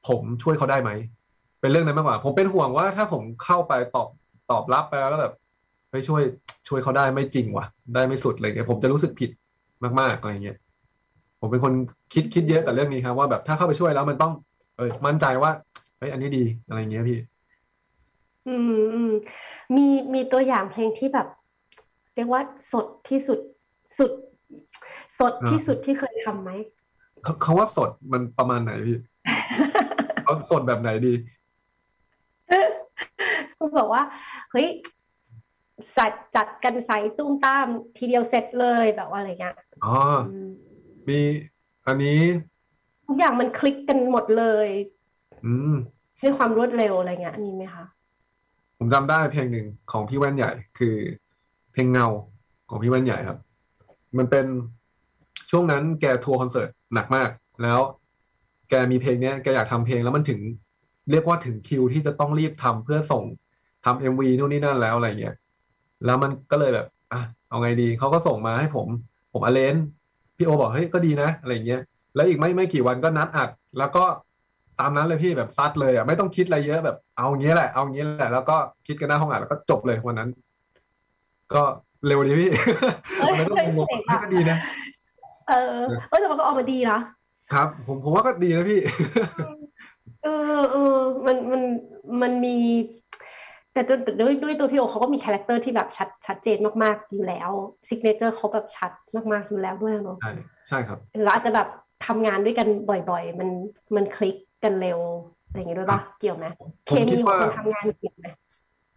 [0.09, 0.91] ผมช่วยเขาได้ไหม
[1.61, 4.09] เป็นเรื่องนั้นมากกว่า ผมเป็นห่วงว่าถ้าผมเข้าไปตอบ
[4.51, 5.35] ตอบรับไปแล้วแบบ
[5.93, 6.22] ไม่ช่วย
[6.68, 9.30] ช่วยเขาได้ไม่จริงว่ะ ได้ไม่สุดอะไรเงี้ยผมจะรู้สึกผิด
[10.01, 10.59] มากๆอะไรเงี้ย
[11.40, 11.72] ผมเป็นคน
[12.12, 14.32] คิดคิดเยอะกับเรื่องนี้ครับ ว่าแบบถ้าเข้าไปช่วยแล้วมันต้อง
[14.76, 15.51] เออมั่นใจว่า
[15.99, 17.18] เฮ้ยอันนี้ดีอะไรเงี้ยพี่
[18.49, 18.62] อืม
[18.95, 19.12] อืม
[19.76, 21.28] มีมีตัวอย่างเพลงที่แบบ
[22.14, 23.38] เรียกว่าสดที่สุด
[23.99, 24.12] สุด
[25.18, 26.51] สดที่สุดที่เคยทำไหม
[27.22, 28.99] เขาเขาว่าสดมันประมาณไหนพี่
[30.24, 31.14] เขาสดแบบไหนดี
[33.57, 34.03] คือบอกว่า
[34.51, 34.68] เฮ้ย
[35.97, 37.66] สัดจัดกันใส่ตุ้มตาม
[37.97, 39.97] ทีเดียวเสร็จเลยแบบว่าอะไรเงี้ยอ๋อ
[40.28, 40.49] อืม
[41.09, 41.20] มี
[41.87, 42.20] อันนี้
[43.07, 44.68] ทุกอย่างมันคลิกกันหมดเลย
[45.45, 45.74] อืม
[46.22, 47.85] ด้วยความรวดเร็วอะไรเงี้ยอันนี้ไหมคะ
[48.78, 50.95] ผมจำได้เพลงหนึ่งของพี่แว่นใหญ่ คือ
[51.72, 52.07] เพลงเงา
[52.68, 53.39] ของพี่แว่นใหญ่ครับ
[54.18, 54.47] มันเป็น
[55.51, 57.28] ช่วงนั้นแกทัวร์คอนเสิร์ตหนักมาก
[57.62, 57.80] แล้ว
[58.70, 60.41] แกมีเพลงเนี้ยแกอยากทำเพลงแล้วมันถึง
[61.11, 63.24] เรียกว่าถึงคิวที่จะต้องรีบทำเพื่อส่ง
[63.85, 65.35] ทำเอ็มวีนู่นนี่นั่นแล้วอะไรเงี้ย
[66.05, 68.88] แล้วมันก็เลยแบบอะเอาไงดีเขาก็ส่งมาให้ผม
[69.32, 69.76] ผมอเลน
[70.36, 71.80] พี่โอบอกเฮ้ยก็ดีนะอะไรเงี้ย
[72.14, 74.05] แล้วอีกไม่ไม่กี่วันก็นัดอัด แล้วก็
[74.80, 80.28] ตามนั้นเลยพี่แบบซัดเลยอะไม่ต้องคิดอะไรเยอะแบบเอางี้แหละเอางี้แหละแล้วก็คิดกันหน้าห้องอัดแล้วก็จบเลยวันนั้น
[81.55, 81.62] ก็
[82.07, 82.50] เร็วดีพี่
[83.30, 84.57] วันนั้นก็งงๆเฮ้ยก็ดีนะ
[85.48, 85.76] เออ
[86.09, 86.98] เออแต่มันก็ออกมาดีนะ
[87.53, 88.80] ครับ ผมผมว่าก็ดีนะพี่
[90.24, 90.28] เอ
[90.59, 90.96] อเออ
[91.26, 91.62] มันมัน
[92.22, 92.57] มันมี
[93.73, 97.51] แต่ตัวแต่ด้วยด้วยตัวพี่โอเขาก็มี character ที่แบบชัดชัดเจนมากๆอยู่แล้ว
[97.88, 98.93] signature เขาแบบชัด
[99.33, 100.33] มากๆอยู่แล้วด้วยเนาะใช่
[100.68, 101.68] ใช่ครับเราอาจจะแบบ
[102.07, 102.68] ทำงานด้วยกัน
[103.11, 103.49] บ่อยๆ มัน
[103.97, 105.01] มันคลิกกันเร็ว
[105.47, 106.47] อะไรอย่างงี้ด้วยป่ะเกี่ยวไหม
[106.89, 108.27] ผมเคคิมีดของว่าคนทำงานเกี่ยวไหม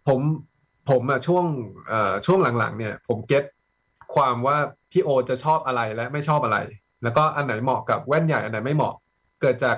[0.08, 0.20] ผม
[0.90, 1.44] ผมอะช่วง
[1.88, 3.44] เอ่อช่วงหลังๆ เนี่ย ผมเก็ต
[4.14, 4.56] ความว่า
[4.92, 6.58] พี่โอจะชอบอะไรและไม่ชอบอะไร
[7.02, 8.94] แล้วก็อันไหนเหมาะกับแว่นใหญ่อันไหนไม่เหมาะ
[9.40, 9.76] เกิดจาก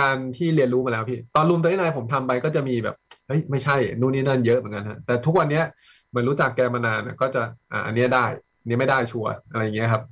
[0.00, 2.96] การที่เรียนรู้มาแล้วพี่ ตอนรูมตัวนี้นายผมทำไปก็จะมีแบบ
[3.30, 5.64] เฮ้ยไม่ใช่นู่นนี่นั่นเยอะเหมือนกันฮะแต่ทุกวันเนี้ย
[6.08, 8.26] เหมือนรู้จักแกมานานอะก็จะอ่าอันเนี้ยได้
[8.60, 10.02] อันนี้ไม่ได้ชัวร์อะไรอย่างเงี้ยครับ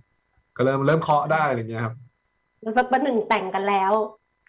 [0.56, 1.94] ก็เริ่มเริ่มเคาะได้อะไรอย่างเงี้ยครับ
[2.62, 3.92] แล้วสักวันหนึ่งแต่งกันแล้ว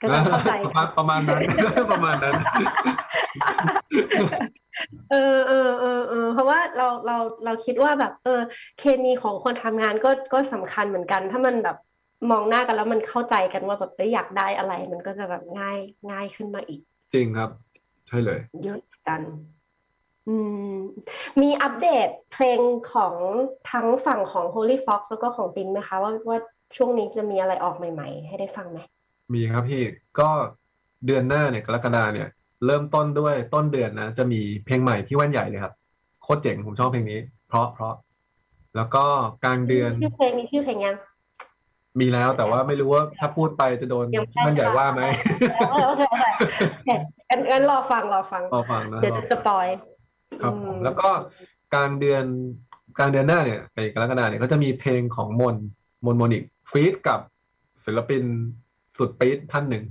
[0.02, 1.42] ก็ต้องเข้าใจประมาณประมาณนั้น
[1.92, 2.34] ประมาณนั้น
[5.12, 8.42] เออเออเออเออเพราะว่าเราเราเราคิดว่าแบบ เออ
[8.80, 11.78] เคมีของคนทำงานก็ก็สำคัญเหมือนกัน ถ้ามันแบบ
[12.32, 15.80] มองหน้ากันแล้วมันเข้าใจกันว่าแบบเอ้ยอยากได้อะไร มันก็จะแบบง่าย
[16.12, 16.82] ง่ายขึ้นมาอีก
[17.14, 17.50] จริงครับ
[18.10, 19.22] ใช่เลย เยอะกัน
[20.28, 20.36] อื
[20.72, 20.74] ม
[21.42, 22.60] มีอัปเดตเพลง
[22.94, 23.16] ของ
[23.72, 26.38] ทั้งฝั่งของ Holy Fox แล้วก็ของตินไหมคะ ว่าว่า
[26.78, 28.80] ช่วงนี้จะมีอะไรออกใหม่ ๆ ให้ได้ฟังไหม
[29.34, 29.84] มีครับพี่
[30.20, 30.30] ก็
[31.06, 32.28] เดือนหน้าเนี่ยกรกฎาเนี่ย
[32.66, 35.74] เริ่มต้นด้วยต้นเดือนนะ จะมีเพลงใหม่พี่แว่นใหญ่เลยครับ
[36.24, 37.94] โคตรเจ๋งผมชอบเพลงนี้ เพราะเพราะ
[38.76, 39.06] แล้วก็
[39.44, 40.96] กลางเดือนมีชื่อเพลงมีชื่อเพลงยัง
[42.00, 45.02] มีแล้วแต่ว่าไม่รู้ว่าถ้าพูดไปจะโดนยังพี่แว่นใหญ่ว่าไหม
[45.72, 46.90] โอเคโอเคโอเค
[47.30, 49.68] งั้นงั้นรอฟังรอฟังรอฟังนะเดี๋ยวจะ spoil
[50.42, 51.10] ครับผมอืมแล้วก็
[51.74, 52.26] กลางเดือน
[52.98, 55.56] กลางเดือนหน้าเนี่ยไอ้กรกฎาเนี่ยก็จะมีเพลงของมน
[56.06, 57.20] มนมนอีก feat กับ
[57.86, 58.24] ศิลปิน
[58.98, 59.84] สุดปี๊ดท่านหนึ่ง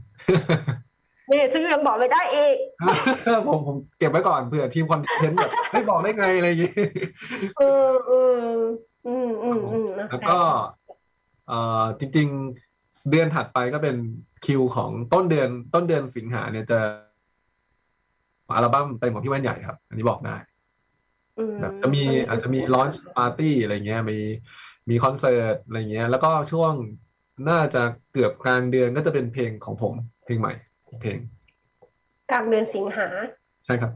[1.31, 2.57] นี่ซึ่งยังบอกไม่ได้อีก
[3.47, 6.73] ผมผมเก็บไว้ก่อนเผื่อทีม content แบบไม่บอกได้ไงอะไรอย่างงี้
[7.59, 8.47] เออเออ
[9.07, 10.59] อืมอืมอืมโอเคแล้วก็เอ่อ
[12.01, 12.29] จริง
[12.69, 13.97] ๆ เดือนถัดไปก็เป็น
[14.47, 16.79] คิวของต้นเดือนต้นเดือนสิงหาเนี่ยจะ
[18.57, 20.37] อัลบั้มเต็มของพี่แว่นใหญ่ครับ อันนี้บอกได้
[21.39, 24.19] อืมแบบจะมีอาจจะมีลอนช์ปาร์ตี้อะไรเงี้ย มี
[24.91, 26.73] มีคอนเสิร์ตอะไรเงี้ย แล้วก็ช่วง
[27.51, 27.83] น่าจะ
[28.13, 29.95] เกือบกลางเดือนก็จะเป็นเพลงของผม
[30.25, 30.53] เพลงใหม่
[30.89, 31.19] อีกเพลง
[32.31, 33.07] กลางเดือนสิงหา
[33.65, 33.93] ใช่ครับ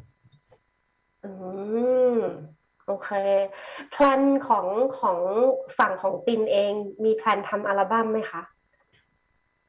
[1.25, 1.31] อื
[2.19, 2.23] ม
[2.87, 3.11] โอเค
[3.91, 4.67] แพลนของ
[4.99, 5.19] ของ
[5.79, 6.73] ฝั่งของตินเอง
[7.05, 8.43] มีแพลนทำอัลบั้มไหมคะ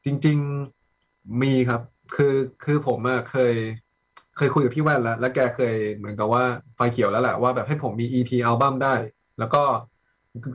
[0.04, 1.80] จริงๆมีครับ
[2.16, 2.34] คือ
[2.64, 3.54] คือผมอะเคย
[4.36, 6.44] เคยคุยกับพี่แว่นแล้ว แล้วแกเคยเหมือนกับว่า
[6.76, 8.94] ไฟเขียวแล้วแหละว่าแบบให้ผมมี EP อัลบั้มได้
[9.38, 9.62] แล้วก็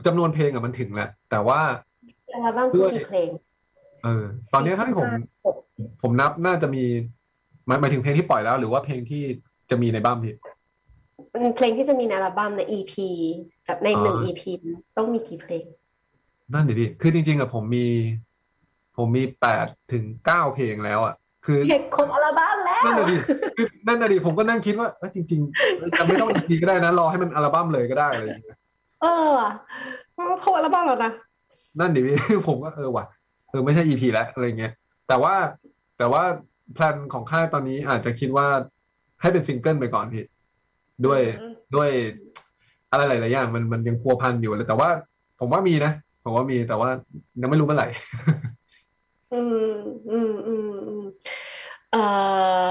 [0.06, 1.60] จำนวนเพลงอะมันถึงแหละ แต่ว่า
[2.34, 3.28] อัลบั้มคือกี่เพลง
[4.04, 5.08] เออ ตอนนี้ถ้าให้ผม
[5.46, 5.56] หก
[6.02, 6.84] ผมนับน่าจะมี
[7.66, 9.22] หมายหมายถึงเพลงที่ปล่อยแล้ว หรือว่าเพลงที่
[9.70, 10.34] จะมีในบั้มพี่
[11.30, 12.94] เป็นเพลงที่จะมีในอัลบั้มใน EP
[13.64, 14.42] แบบในหนึ่งอ๋อ EP
[14.96, 15.64] ต้องมีกี่เพลง
[16.52, 17.86] นั่นดิพี่คือจริงๆอะผมมี
[18.96, 21.14] ผมมีแปดถึงเก้าเพลงแล้วอะ
[21.46, 23.16] คือเพลงครบอัลบั้มแล้วนั่นน่ะดิ
[23.56, 28.58] คือนั่นน่ะดิผมก็นั่งคิดว่าเอ้ยจริงๆจะไม่ต้อง EP ก็ได้นะรอให้มันอัลบั้มเลยก็ได้อะไรอย่างเงี้ย
[29.02, 29.36] เออ
[30.42, 31.12] ครบอัลบั้มแล้วนะ
[31.80, 32.16] นั่นดิพี่
[32.48, 33.04] ผมก็เออว่ะ
[33.50, 34.72] เออไม่ใช่ EP แล้วอะไรเงี้ย
[35.08, 35.34] แต่ว่า
[35.98, 36.22] แต่ว่า
[36.74, 38.46] แพลนของค่ายตอนนี้อาจจะคิดว่า
[39.20, 40.24] ให้เป็นซิงเกิลไปก่อนพี่
[41.06, 41.90] ด้วยอืมด้วย
[42.90, 44.88] อะไรหลายๆอย่างมันมันยังพัวพันอยู่เลยแต่ว่า
[45.40, 45.92] ผมว่ามีนะ
[46.24, 46.90] ผมว่ามีแต่ว่า
[47.40, 47.88] ยังไม่รู้เมื่อไหร่
[49.32, 49.42] อื
[49.74, 49.76] ม
[50.10, 51.04] อืมอืมอืม
[51.92, 52.04] เอ่
[52.64, 52.66] อ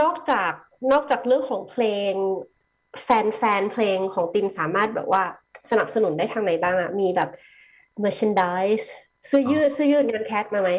[0.00, 0.52] นอกจาก
[0.92, 2.12] นอกจากเรื่องของเพลง
[3.04, 5.22] แฟนแฟนเพลงของติมสามารถแบบว่า
[5.70, 7.30] สนับสนุนได้ทางไหนบ้างอะมีแบบ
[8.04, 8.86] merchandise
[9.26, 10.70] เสื้อยืดเสื้อยืดงาน Cat มาไหม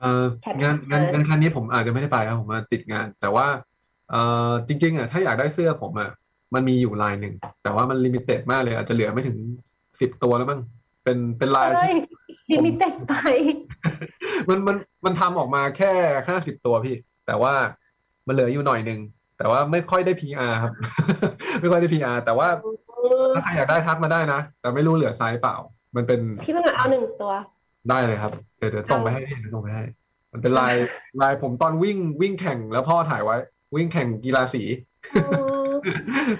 [0.00, 3.46] เอ่อ Cat งานงานเอองานครั้งนี้ผมอาจจะไม่ได้ไปครับผมมาติดงาน แต่ว่า
[4.10, 6.10] เอ่อจริงๆอะถ้าอยากได้เสื้อผมอะ
[6.54, 9.36] มันมีอยู่ลายหนึ่ง แต่ว่ามัน limited มากเลย อาจจะเหลือไม่ถึง
[10.00, 10.60] สิบตัวแล้วมั้ง
[11.04, 11.90] เป็นเป็นลายเฮ้
[12.48, 13.14] ที่ย limited ไป
[14.48, 15.92] มันมันมันทำออกมาแค่
[16.28, 16.96] ห้าสิบตัวพี่
[17.26, 17.54] แต่ว่า
[18.26, 19.00] มันเหลืออยู่หน่อยหนึ่ง
[19.38, 20.72] แต่ว่าไม่ค่อยได้ PR ครับ
[21.60, 22.48] ไม่ค่อยได้ PR แต่ว่า
[23.34, 25.56] ถ้าใครอยากได้ทักมาได้นะ แต่ไม่รู้เหลือไซส์เปล่า
[25.96, 27.32] มันเป็นพี่เพิ่งเอาหนึ่งตัว
[27.88, 29.84] ได้เลยครับ เดี๋ยวเดี๋ยวส่งไปให้เดี๋ยวส่งไปให้
[30.32, 30.74] มันเป็นลาย
[31.22, 33.36] ลายผมตอนวิ่งวิ่งแข่งแล้วพ่อถ่ายไว้
[33.74, 34.62] วิ่งแข่งกีฬาสี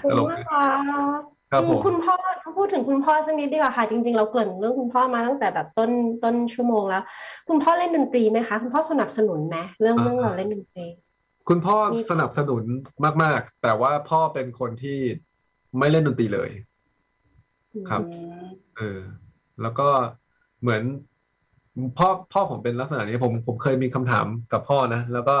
[0.09, 1.21] ตลกน่ารัก
[1.51, 5.91] ครับอืผมมคุณพ่อถ้าพูดถึงคุณพ่อสักนิดดีกว่าค่ะ จริง ๆ เราเกริ่นเรื่องคุณพ่อมาตั้งแต่แบบต้น
[6.23, 7.03] ต้นชั่วโมงแล้ว
[7.49, 10.85] คุณพ่อเล่นดนตรีไหมคะ คุณพ่อสนับสนุนไหมเรื่องเรื่องเราเล่นดนตรี
[11.49, 12.63] คุณพ่อมีสนับสนุน
[13.23, 14.99] มาก ๆ แต่ว่าพ่อเป็นคนที่
[15.79, 16.49] ไม่เล่นดนตรีเลย
[17.89, 18.43] ครับอืม
[18.77, 18.99] เออ
[19.61, 19.87] แล้วก็
[20.61, 20.83] เหมือน
[21.97, 25.35] พ่อพ่อผมเป็นลักษณะนี้ผมผมเคยมีคำถามกับพ่อนะ แล้วก็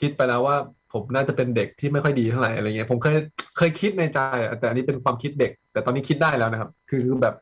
[0.00, 0.56] คิดไปแล้วว่า
[0.92, 3.16] ผมน่าจะเป็นเด็กที่ไม่ค่อยดีเท่าไหร่อะไรเงี้ยผมเคย
[3.56, 4.18] เคยคิดในใจ
[4.58, 7.34] แต่อันนี้เป็นความคิดเด็ก แต่ตอนนี้คิดได้แล้วนะครับ คือคือแบบ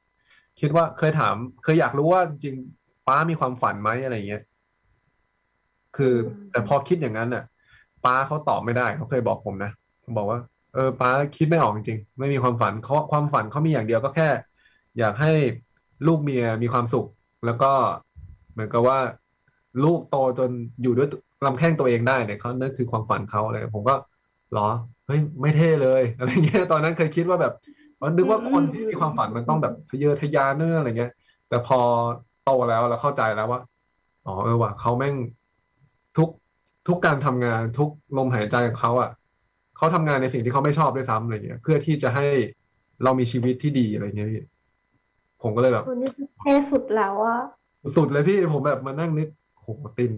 [0.60, 1.34] คิดว่าเคยถาม
[1.64, 2.54] เคยอยากรู้ว่าจริง
[3.08, 4.42] ป้ามีความฝันไหมอะไรเงี้ย
[5.96, 6.14] คือ
[6.50, 7.44] แต่พอคิดอย่างนั้นน่ะ
[8.04, 9.70] ป้าเขาตอบไม่ได้เขาเคยบอกผมนะ
[10.02, 10.38] เขาบอกว่า
[10.74, 14.28] เออป้าคิดไม่ออกจริงๆไม่มีความฝันเขาความฝันเขามีอย่างเดียวก็แค่
[14.98, 15.32] อยากให้
[16.06, 17.06] ลูกเมียมีความสุข
[17.46, 17.72] แล้วก็
[18.52, 18.98] เหมือนกับว่า
[19.84, 20.50] ลูกโตจน
[20.82, 21.08] อยู่ด้วย
[21.46, 23.94] ลำแข้งตัวเองได้เนี่ยเขานั่นคือความฝันเขาอะไรผมก็
[24.52, 24.68] เหรอ
[25.06, 27.52] เฮ้ยไม่เท่เลยอะไรเงี้ยตอนนั้นเคยคิดว่าแบบ
[28.00, 31.12] อ๋อนึกว่าคนที่มีความฝันมันต้องแบบทะเยอทะยานเนื้ออะไรเงี้ย
[31.48, 31.78] แต่พอ
[32.44, 33.60] โตแล้วเราเข้าใจแล้วว่า
[34.26, 35.14] อ๋อเออว่ะเขาแม่ง
[36.16, 36.28] ทุก
[36.88, 39.10] ทุกการทำงานทุกลมหายใจของเขาอะ
[39.76, 42.26] เขาทำงานในสิ่งที่เขาไม่ชอบด้วยซ้ำอะไรเงี้ย เพื่อที่จะให้
[43.04, 44.44] เรามีชีวิตที่ดีอะไรเงี้ยพี่
[45.42, 46.10] ผมก็เลยแบบคนนี้
[46.40, 47.38] เท่สุดแล้วอะ
[47.96, 49.28] สุดเลยพี่ผมแบบมานั่งนึก
[49.60, 49.66] โห
[49.98, 50.12] ติน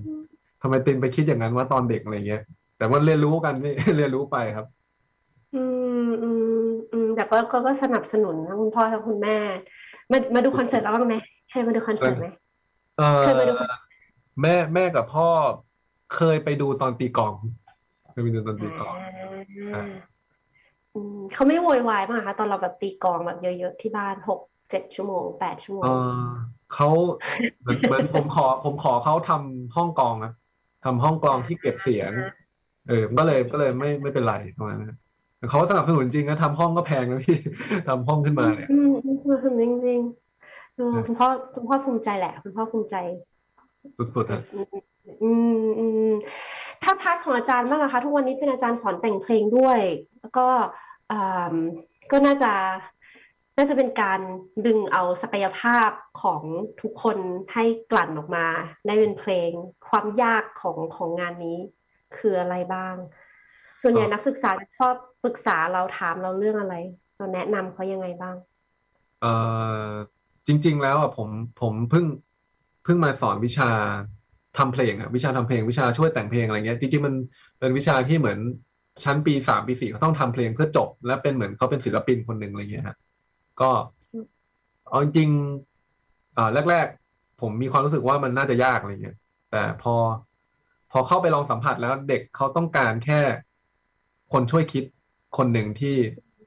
[0.63, 2.43] ทำไมตินไปคิดอย่างนั้นว่าตอนเด็กอะไรเงี้ย
[2.79, 4.67] แต่ว่าเรียนรู้กันพี่เรียนรู้ไปครับ
[5.55, 5.65] อื
[6.09, 6.31] มอื
[6.67, 9.37] มอืมแต่ก็ก็ก็สนับสนุนทั้งคุณพ่อทั้งคุณแม่
[10.11, 11.15] มามาดูคอนเสิร์ตเราบ้างไหม
[11.51, 12.27] เคยมาดูคอนเสิร์ตไหม
[12.99, 13.69] เออเคยไปดูคอน
[14.43, 15.29] แม่แม่กับพ่อ
[16.15, 17.35] เคยไปดูตอนตีกลอง
[18.11, 18.95] เคยไปดูตอนตีกลอง
[19.75, 19.85] อ่า
[20.95, 24.41] อืมเขาไม่โวยวายมากคะตอนเราแบบตีกลองแบบเยอะๆที่บ้านหก
[24.71, 25.89] เจ็ดชั่วโมงแปดชั่วโมงเอ
[26.19, 26.23] อ
[26.75, 26.89] เขา
[27.61, 30.33] เหมือนเหมือนผมขอ ผมขอเขาทำห้องกลองนะ
[30.85, 32.11] ทำห้องกลองที่เก็บเสียง
[32.89, 34.97] เออก็เลยก็เลยไม่ไม่เป็นไรตรงนั้นนะ
[35.39, 37.39] แต่เขาสนับสนุนจริงนะทำห้องก็แพงนะพี่
[37.89, 42.97] ทำห้องขึ้นมาเนี่ยอืมอืมอืมจริงจริงๆอืมใช่คุณพ่อคุณพ่อภูมิใจแหละ คุณพ่อภูมิใจ
[44.15, 44.43] สุดๆนะ
[45.23, 46.13] อืมอืม
[46.83, 49.81] ถ้าพาร์ทของอาจารย์บ้างนะคะ ทุกวันนี้เป็นอาจารย์สอนแต่งเพลงด้วย
[50.21, 50.47] แล้วก็
[51.11, 51.55] อ่า
[52.11, 52.53] ก็น่าจะ
[53.63, 54.21] น่าจะเป็นการ
[54.67, 55.91] ดึงเอาศักยภาพ
[56.23, 56.43] ของ
[56.81, 57.19] ทุกคน
[57.55, 58.47] ให้กลั่นออกมา
[58.87, 59.51] ได้เป็นเพลง
[59.89, 61.59] ความยากของของงานนี้
[62.17, 62.95] คืออะไรบ้าง
[63.83, 64.95] ส่วนใหญ่นักศึกษาชอบ
[65.25, 66.75] ปรึกษาเราถามเราเรื่องอะไร
[67.17, 68.37] เราแนะนำเขายังไงบ้าง
[69.21, 69.33] เอ่
[69.87, 69.91] อ
[70.47, 71.29] จริง ๆ แล้วอะผม
[71.61, 72.05] ผมเพิ่ง
[72.85, 73.71] เพิ่งมาสอนวิชา
[74.59, 77.15] ทำเพลงอะวิชาทำเพลงวิชาช่วยแต่งเพลงอะไรเงี้ยจริงๆมัน
[77.59, 78.39] เป็นวิชาที่เหมือน
[79.05, 82.97] ชั้นปีสามปีสี่เขาต้องทำเพลงเพื่อจบ และเป็นเหมือนเขาเป็นศิลปินคนหนึ่งอะไรเงี้ยฮะ
[83.61, 83.71] ก็
[84.89, 89.17] เอาจริงๆอ่าแรก ๆ ผมมีความรู้สึกว่ามันน่าจะยากอะไรเงี้ย
[89.51, 89.95] แต่พอ
[90.93, 93.21] พอเข้าไปลองสัมผัสแล้วเด็กเขาต้องการแค่
[94.33, 94.85] คนช่วยคิด
[95.37, 95.97] คนหนึ่งที่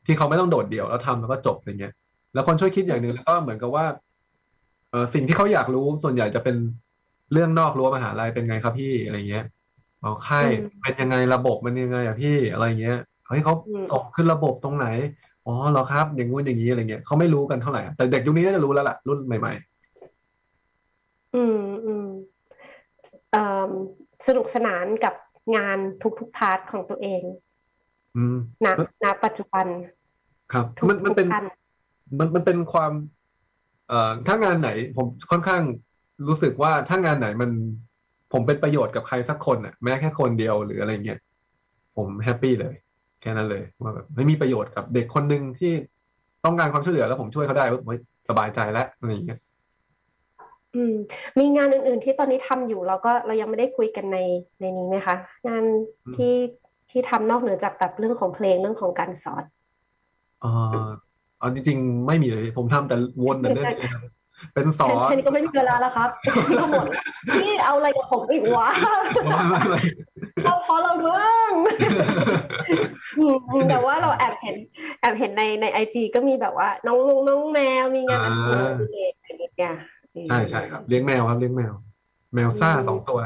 [0.06, 1.93] ที่เขาไม่ต้องโดดเดี่ยวแล้วทำแล้วก็จบอะไรเงี้ย
[2.34, 3.86] แล้วคนช่วยคิดอย่างหนึ่งแล้วก็เหมือนกับว่า
[4.91, 6.56] เออสิ่งที่เขาอยากรู้ส่วนใหญ่จะเป็น
[7.34, 9.45] เรื่องนอกรั้วมหาลัยเป็นไงครับพี่อะไรเงี้ย
[10.01, 10.41] เอาไข้
[10.82, 13.53] เป็นยังไงระบบมันยังไงอะพี่อะไรเงี้ยเฮ้ยเขา
[13.91, 14.88] ส่งขึ้นระบบตรงไหน
[15.47, 22.07] อ๋อเหรอครับ อย่างงู้นอย่างนี้อะไรเงี้ยเขาไม่รู้กันเท่าไหร่แต่เด็กยุคนี้ก็จะรู้แล้วล่ะรุ่นใหม่ๆอืมอืม
[24.27, 25.13] สนุกสนานกับ
[25.55, 25.77] งาน
[26.19, 27.21] ทุกๆ part ของตัวเอง
[28.15, 28.67] อืม ณ
[29.03, 29.65] ณปัจจุบัน
[30.53, 31.27] ครับมันมันเป็น
[32.19, 32.93] มันมันเป็นความ
[33.87, 35.61] เอ่อถ้างานไหน ผมค่อนข้าง
[36.27, 37.51] รู้สึกว่าถ้างานไหนมัน
[38.33, 41.19] ผมเป็นประโยชน์กับใครสักคนอะ แม้แค่คนเดียวหรืออะไรเงี้ย
[41.95, 42.75] ผมแฮปปี้เลย
[43.26, 45.73] แค่นั้นเลยว่าแบบไม่มีประโยชน์กับเด็กคนหนึ่งที่
[46.45, 47.78] ต้องการความช่วยเหลือแล้วผมช่วยเขาได้ก็
[48.30, 49.39] สบายใจแล้วอะไรอย่างเงี้ย
[50.76, 50.95] อืม
[51.39, 54.17] มีงานอื่น ๆ ที่ตอนนี้ทำอยู่เราก็เรายังไม่ได้คุยกันใน
[54.61, 55.15] ในนี้ไหมคะ
[55.47, 55.63] งาน
[56.15, 56.34] ที่
[56.91, 59.43] ที่ทำนอกเหนือจากแบบเรื่องของเพลงเรื่องของการสอน
[60.43, 60.88] อ่า
[61.39, 63.67] เอาจริง ๆ ไม่มีเลย ผมทำแต่วนแต่เรื่อง
[64.53, 66.09] เป็นสอนแค่นี้ก็ไม่มีเวลาแล้วครับ
[66.61, 66.86] ทั้งหมด
[67.41, 68.67] นี่เอาอะไรกับผมอีกวะ
[70.43, 71.51] เราพอเราเรื่อง
[73.69, 74.55] แต่ว่าเราแอบเห็น
[74.99, 79.75] แอบเห็นในในไอจีก็มีแบบว่า น้องลุงน้องแมวมีงานอะไรอย่างเงี้ย
[80.29, 81.73] ใช่ใช่ครับ เลี้ยงแมวครับเลี้ยงแมว
[82.36, 83.19] แมวซ่าสองตัว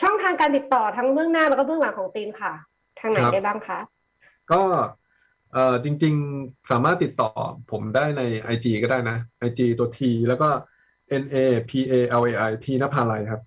[0.00, 2.52] ช่องทางการติดต่อทั้งเบื้องหน้าแล้วก็เบื้องหลังของตีมค่ะ
[3.00, 3.78] ทางไหนได้บ้างคะ
[4.52, 4.60] ก็
[5.52, 7.30] เอ่อจริง ๆ สามารถติดต่อ
[7.70, 8.22] ผมได้ใน
[8.54, 9.16] IG ก็ได้นะ
[9.48, 10.48] IG ตัว T แล้วก็
[11.22, 11.36] N A
[11.70, 13.42] P A L A I T นภาลัยครับ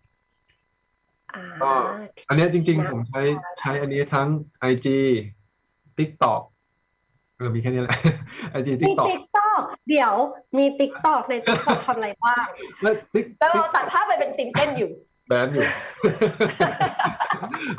[1.64, 1.72] ก็
[2.30, 3.22] อันนี้จริง ๆ ผมใช้
[3.60, 4.28] ใช้อันนี้ทั้ง
[4.72, 4.88] IG
[5.98, 6.42] TikTok
[7.38, 7.96] เออมีแค่นี้แหละ
[8.52, 10.14] IG TikTok ติ๊กต็อกเดี๋ยว
[10.58, 12.46] มี TikTok ใน TikTok ทำอะไรบ้าง
[12.82, 12.94] แล้ว
[13.56, 14.92] เราตัดภาพไปเป็นติ๊กเต้นอยู่
[15.28, 15.66] แบนอยู่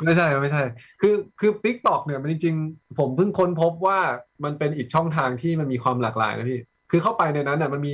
[0.03, 0.61] ไม่ใช่ไม่ใช่
[1.01, 3.99] คือคือ TikTok เนี่ยมันจริงๆ ผมเพิ่งค้นพบว่า
[4.43, 6.59] มันเป็นอีกช่องทางที่มันมีความหลากหลายนะพี่
[6.91, 7.93] คือเข้าไปในนั้นเนี่ยมันมี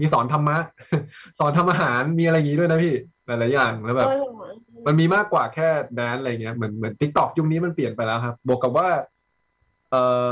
[0.00, 0.56] มีสอนธรรมะ
[1.38, 2.94] สอนทำอาหารมีอะไรอย่างนี้ด้วยนะพี่
[3.26, 4.08] หลายๆอย่างแล้วแบบ
[4.86, 8.88] มันมีมากกว่าแค่ dance อะไรเงี้ยเหมือนเหมือน TikTok ยุคนี้มันเปลี่ยนไปแล้วครับ บวกกับว่า
[9.90, 10.30] เอ่อ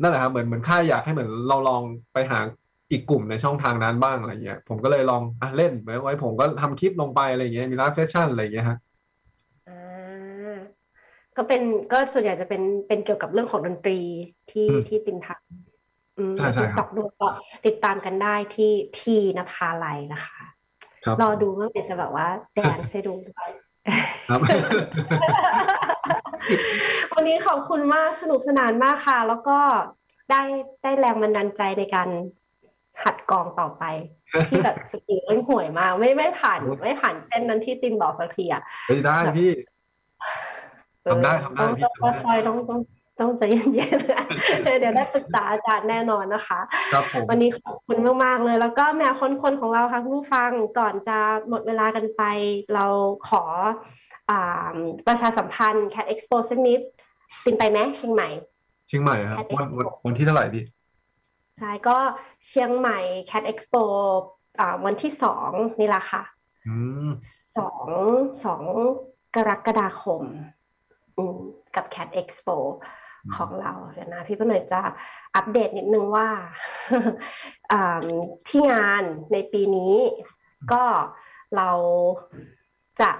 [0.00, 1.82] นั่นแหละครับเหมือนเหมือนค่ายอยากให้เหมือนเราลอง
[2.12, 2.38] ไปหา
[2.90, 5.72] อีกกลุ่มในช่องทางนั้นบ้างอะไรเงี้ย ผมก็เลยลองอะเล่น
[6.02, 8.78] ไว้ผมก็ทำคลิปลงไปอะไรเงี้ยมีไลฟ์เซสชั่นอะไรเงี้ยฮะ
[9.68, 10.56] อ่า
[11.36, 11.62] ก็เป็น
[11.92, 13.98] ก็ส่วนใหญ่จะเป็นเป็นเกี่ยวกับเรื่องของดนตรี
[14.50, 15.38] ที่ที่ตินทัก
[16.36, 17.28] ใช่ใช่ครับด้วยก็
[17.66, 20.40] ติดตามกันได้ที่ที่นภาลัยนะคะ
[21.20, 23.50] รอดูว่าเป็นจะแบบว่าแดนให้ดูด้วย
[27.14, 29.58] วันนี้ขอบคุณมากสนุกสนานมากค่ะ แล้วก็
[30.30, 30.42] ได้
[30.82, 32.08] ได้แรงบันดาลใจในการ
[33.04, 33.84] หัดกองต่อไป
[34.48, 39.50] ที่แบบสกิลเล่นห่วยมากไม่ไม่ผ่านไม่ผ่านเส้นนั้นที่ตินบอกสักทีอะไม่ได้พี่
[41.10, 42.80] ทำได้ทำได้พี่ต้องคอยต้องต้อง
[43.20, 46.60] ต้องใจเย็นๆเดี๋ยวได้ปรึกษาอาจารย์แน่นอนนะคะ
[46.92, 49.12] ครับผมวันนี้ขอบคุณมากๆเลย แล้วก็แมว
[49.42, 52.22] คนๆของเราค่ะผู้ฟังก่อนจะหมดเวลากันไป
[52.74, 52.86] เรา
[53.28, 53.42] ขอ
[55.06, 56.80] ประชาสัมพันธ์ Cat Expo สักนิด
[57.44, 58.28] ตินไปไหมเชียงใหม่
[58.88, 60.64] เชียงใหม่ครับวันวันวันที่เท่าไหร่พี่
[61.58, 61.96] ใช่ก็
[62.46, 62.98] เชียงใหม่
[63.30, 63.82] Cat Expo
[64.86, 65.50] วันที่สอง
[65.80, 66.22] นี่แหละค่ะ
[67.56, 67.86] สอง
[68.44, 68.62] สอง
[69.36, 70.22] กรกฎาคม
[71.76, 72.56] กับ Cat Expo
[73.34, 74.80] ของเราเดี๋ยวนะพี่ก็หน่อยจะ
[75.34, 76.28] อัปเดตนิดนึงว่า
[78.48, 79.02] ที่งาน
[79.32, 79.94] ในปีนี้
[80.72, 80.84] ก็
[81.56, 81.70] เรา
[83.00, 83.10] จะ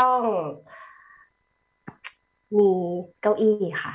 [0.00, 0.22] ต้อง
[2.58, 2.72] มี
[3.20, 3.94] เก้าอี้ค่ะ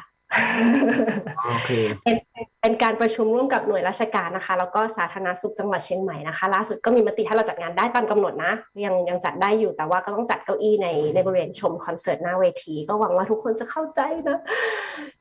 [1.45, 1.69] โอเค
[2.03, 2.17] เป็น
[2.65, 8.53] เป็นการประชุมร่วมกับหน่วยราชการนะคะ แล้วก็สาธารณสุขจังหวัดเชียงใหม่นะคะล่าสุดก็มีมติให้เราจัดงานได้ตามกำหนดนะ
[8.85, 14.37] ยังยังจัดได้อยู่แต่ว่าก็ต้องจัดเก้าอี้ในในบริเวณชมคอนเสิร์ตหน้าเวที ก็หวังว่าทุกคนจะเข้าใจนะ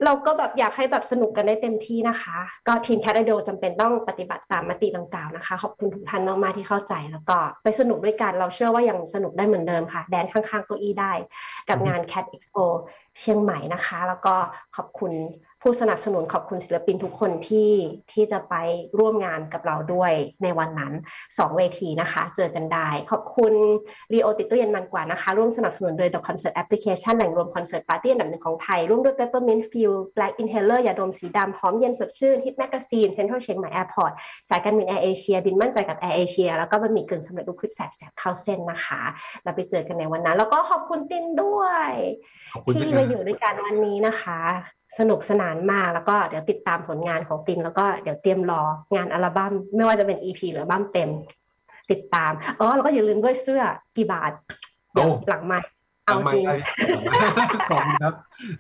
[0.05, 11.13] เราก็แบบอยากให้แบบสนุกกันได้เต็มที่นะคะ ก็ทีมแคทไอโดจำเป็นต้องปฏิบัติตามมติดังกล่าวนะคะ ขอบคุณทุกท่านมากๆที่เข้าใจแล้วก็ไปสนุกด้วยกันเราเชื่อว่ายังสนุกได้เหมือนเดิมค่ะ แดนข้างๆเก้าอี้ได้
[11.69, 12.65] กับงาน Cat Expo
[13.21, 14.35] เชียงใหม่นะคะ แล้วก็
[14.77, 15.13] ขอบคุณ
[15.65, 17.73] ผู้สนับสนุนขอบคุณศิลปินทุกคนที่
[18.13, 18.55] ที่จะไป
[18.99, 20.93] ร่วมงานกับเราด้วยในวันนั้น
[21.27, 23.53] 2เวทีนะคะ เจอกันได้ ขอบคุณ
[24.13, 33.11] LEO ติดตู้เย็นมันกว่านะคะ ร่วมสนับสนุนโดย The Concert Application แหล่งรวมคอนเสิร์ตปาร์ตี้อันดับหนึ่งของไทย ร่วมด้วย Peppermint Field Black Inhaler ยาดมสีดำหอมเย็นสดชื่น HIP Magazine
[33.17, 34.13] Central เชียงใหม่ Airport
[34.49, 39.01] สายการบินแอร์เอเชียบินมั่นใจกับแอร์เอเชียแล้วก็บะหมี่กึ่งสำเร็จรูปพริกแสบแสบเข้าเส้นนะคะ
[39.43, 41.91] เราไปเจอกันในวันนั้น แล้วก็ขอบคุณตินด้วย
[42.81, 44.41] ที่มาอยู่ด้วยกันวันนี้นะคะ
[44.99, 48.63] สนุกสนานมากแล้วก็เดี๋ยวติดตามผลงานของตินแล้วก็เดี๋ยวเตรียมรอ
[48.95, 51.11] งานอัลบั้มไม่ว่าจะเป็น EP หรืออัลบั้มเต็ม
[51.91, 53.63] ติดตามเออแล้วก็อย่าลืมด้วยเสื้อ
[53.97, 54.33] กี่บาท
[55.29, 55.61] หลังไม้
[56.07, 56.45] เอาจริง
[57.69, 58.15] ขอบคุณครับ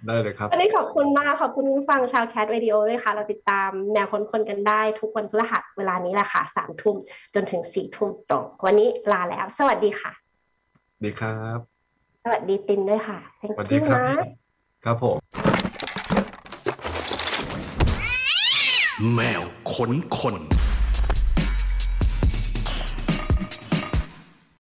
[0.04, 6.96] ได้เลยครับวันนี้ขอบคุณมากขอบคุณผู้ฟังชาวแคทวิดีโอด้วยค่ะ เราติดตามแนวคนคนกันได้ทุกวันพฤหัสเวลานี้แหละค่ะสามทุ่ม
[7.34, 10.12] จนถึงสี่ทุ่มตรงวันนี้ลาแล้ว สวัสดีค่ะ
[11.04, 11.58] ดีครับ
[12.24, 15.41] สวัสดีตินด้วยค่ะ thank สวัสดี you ครับนะครับผม
[19.14, 19.42] แมว
[19.72, 20.36] ขนคน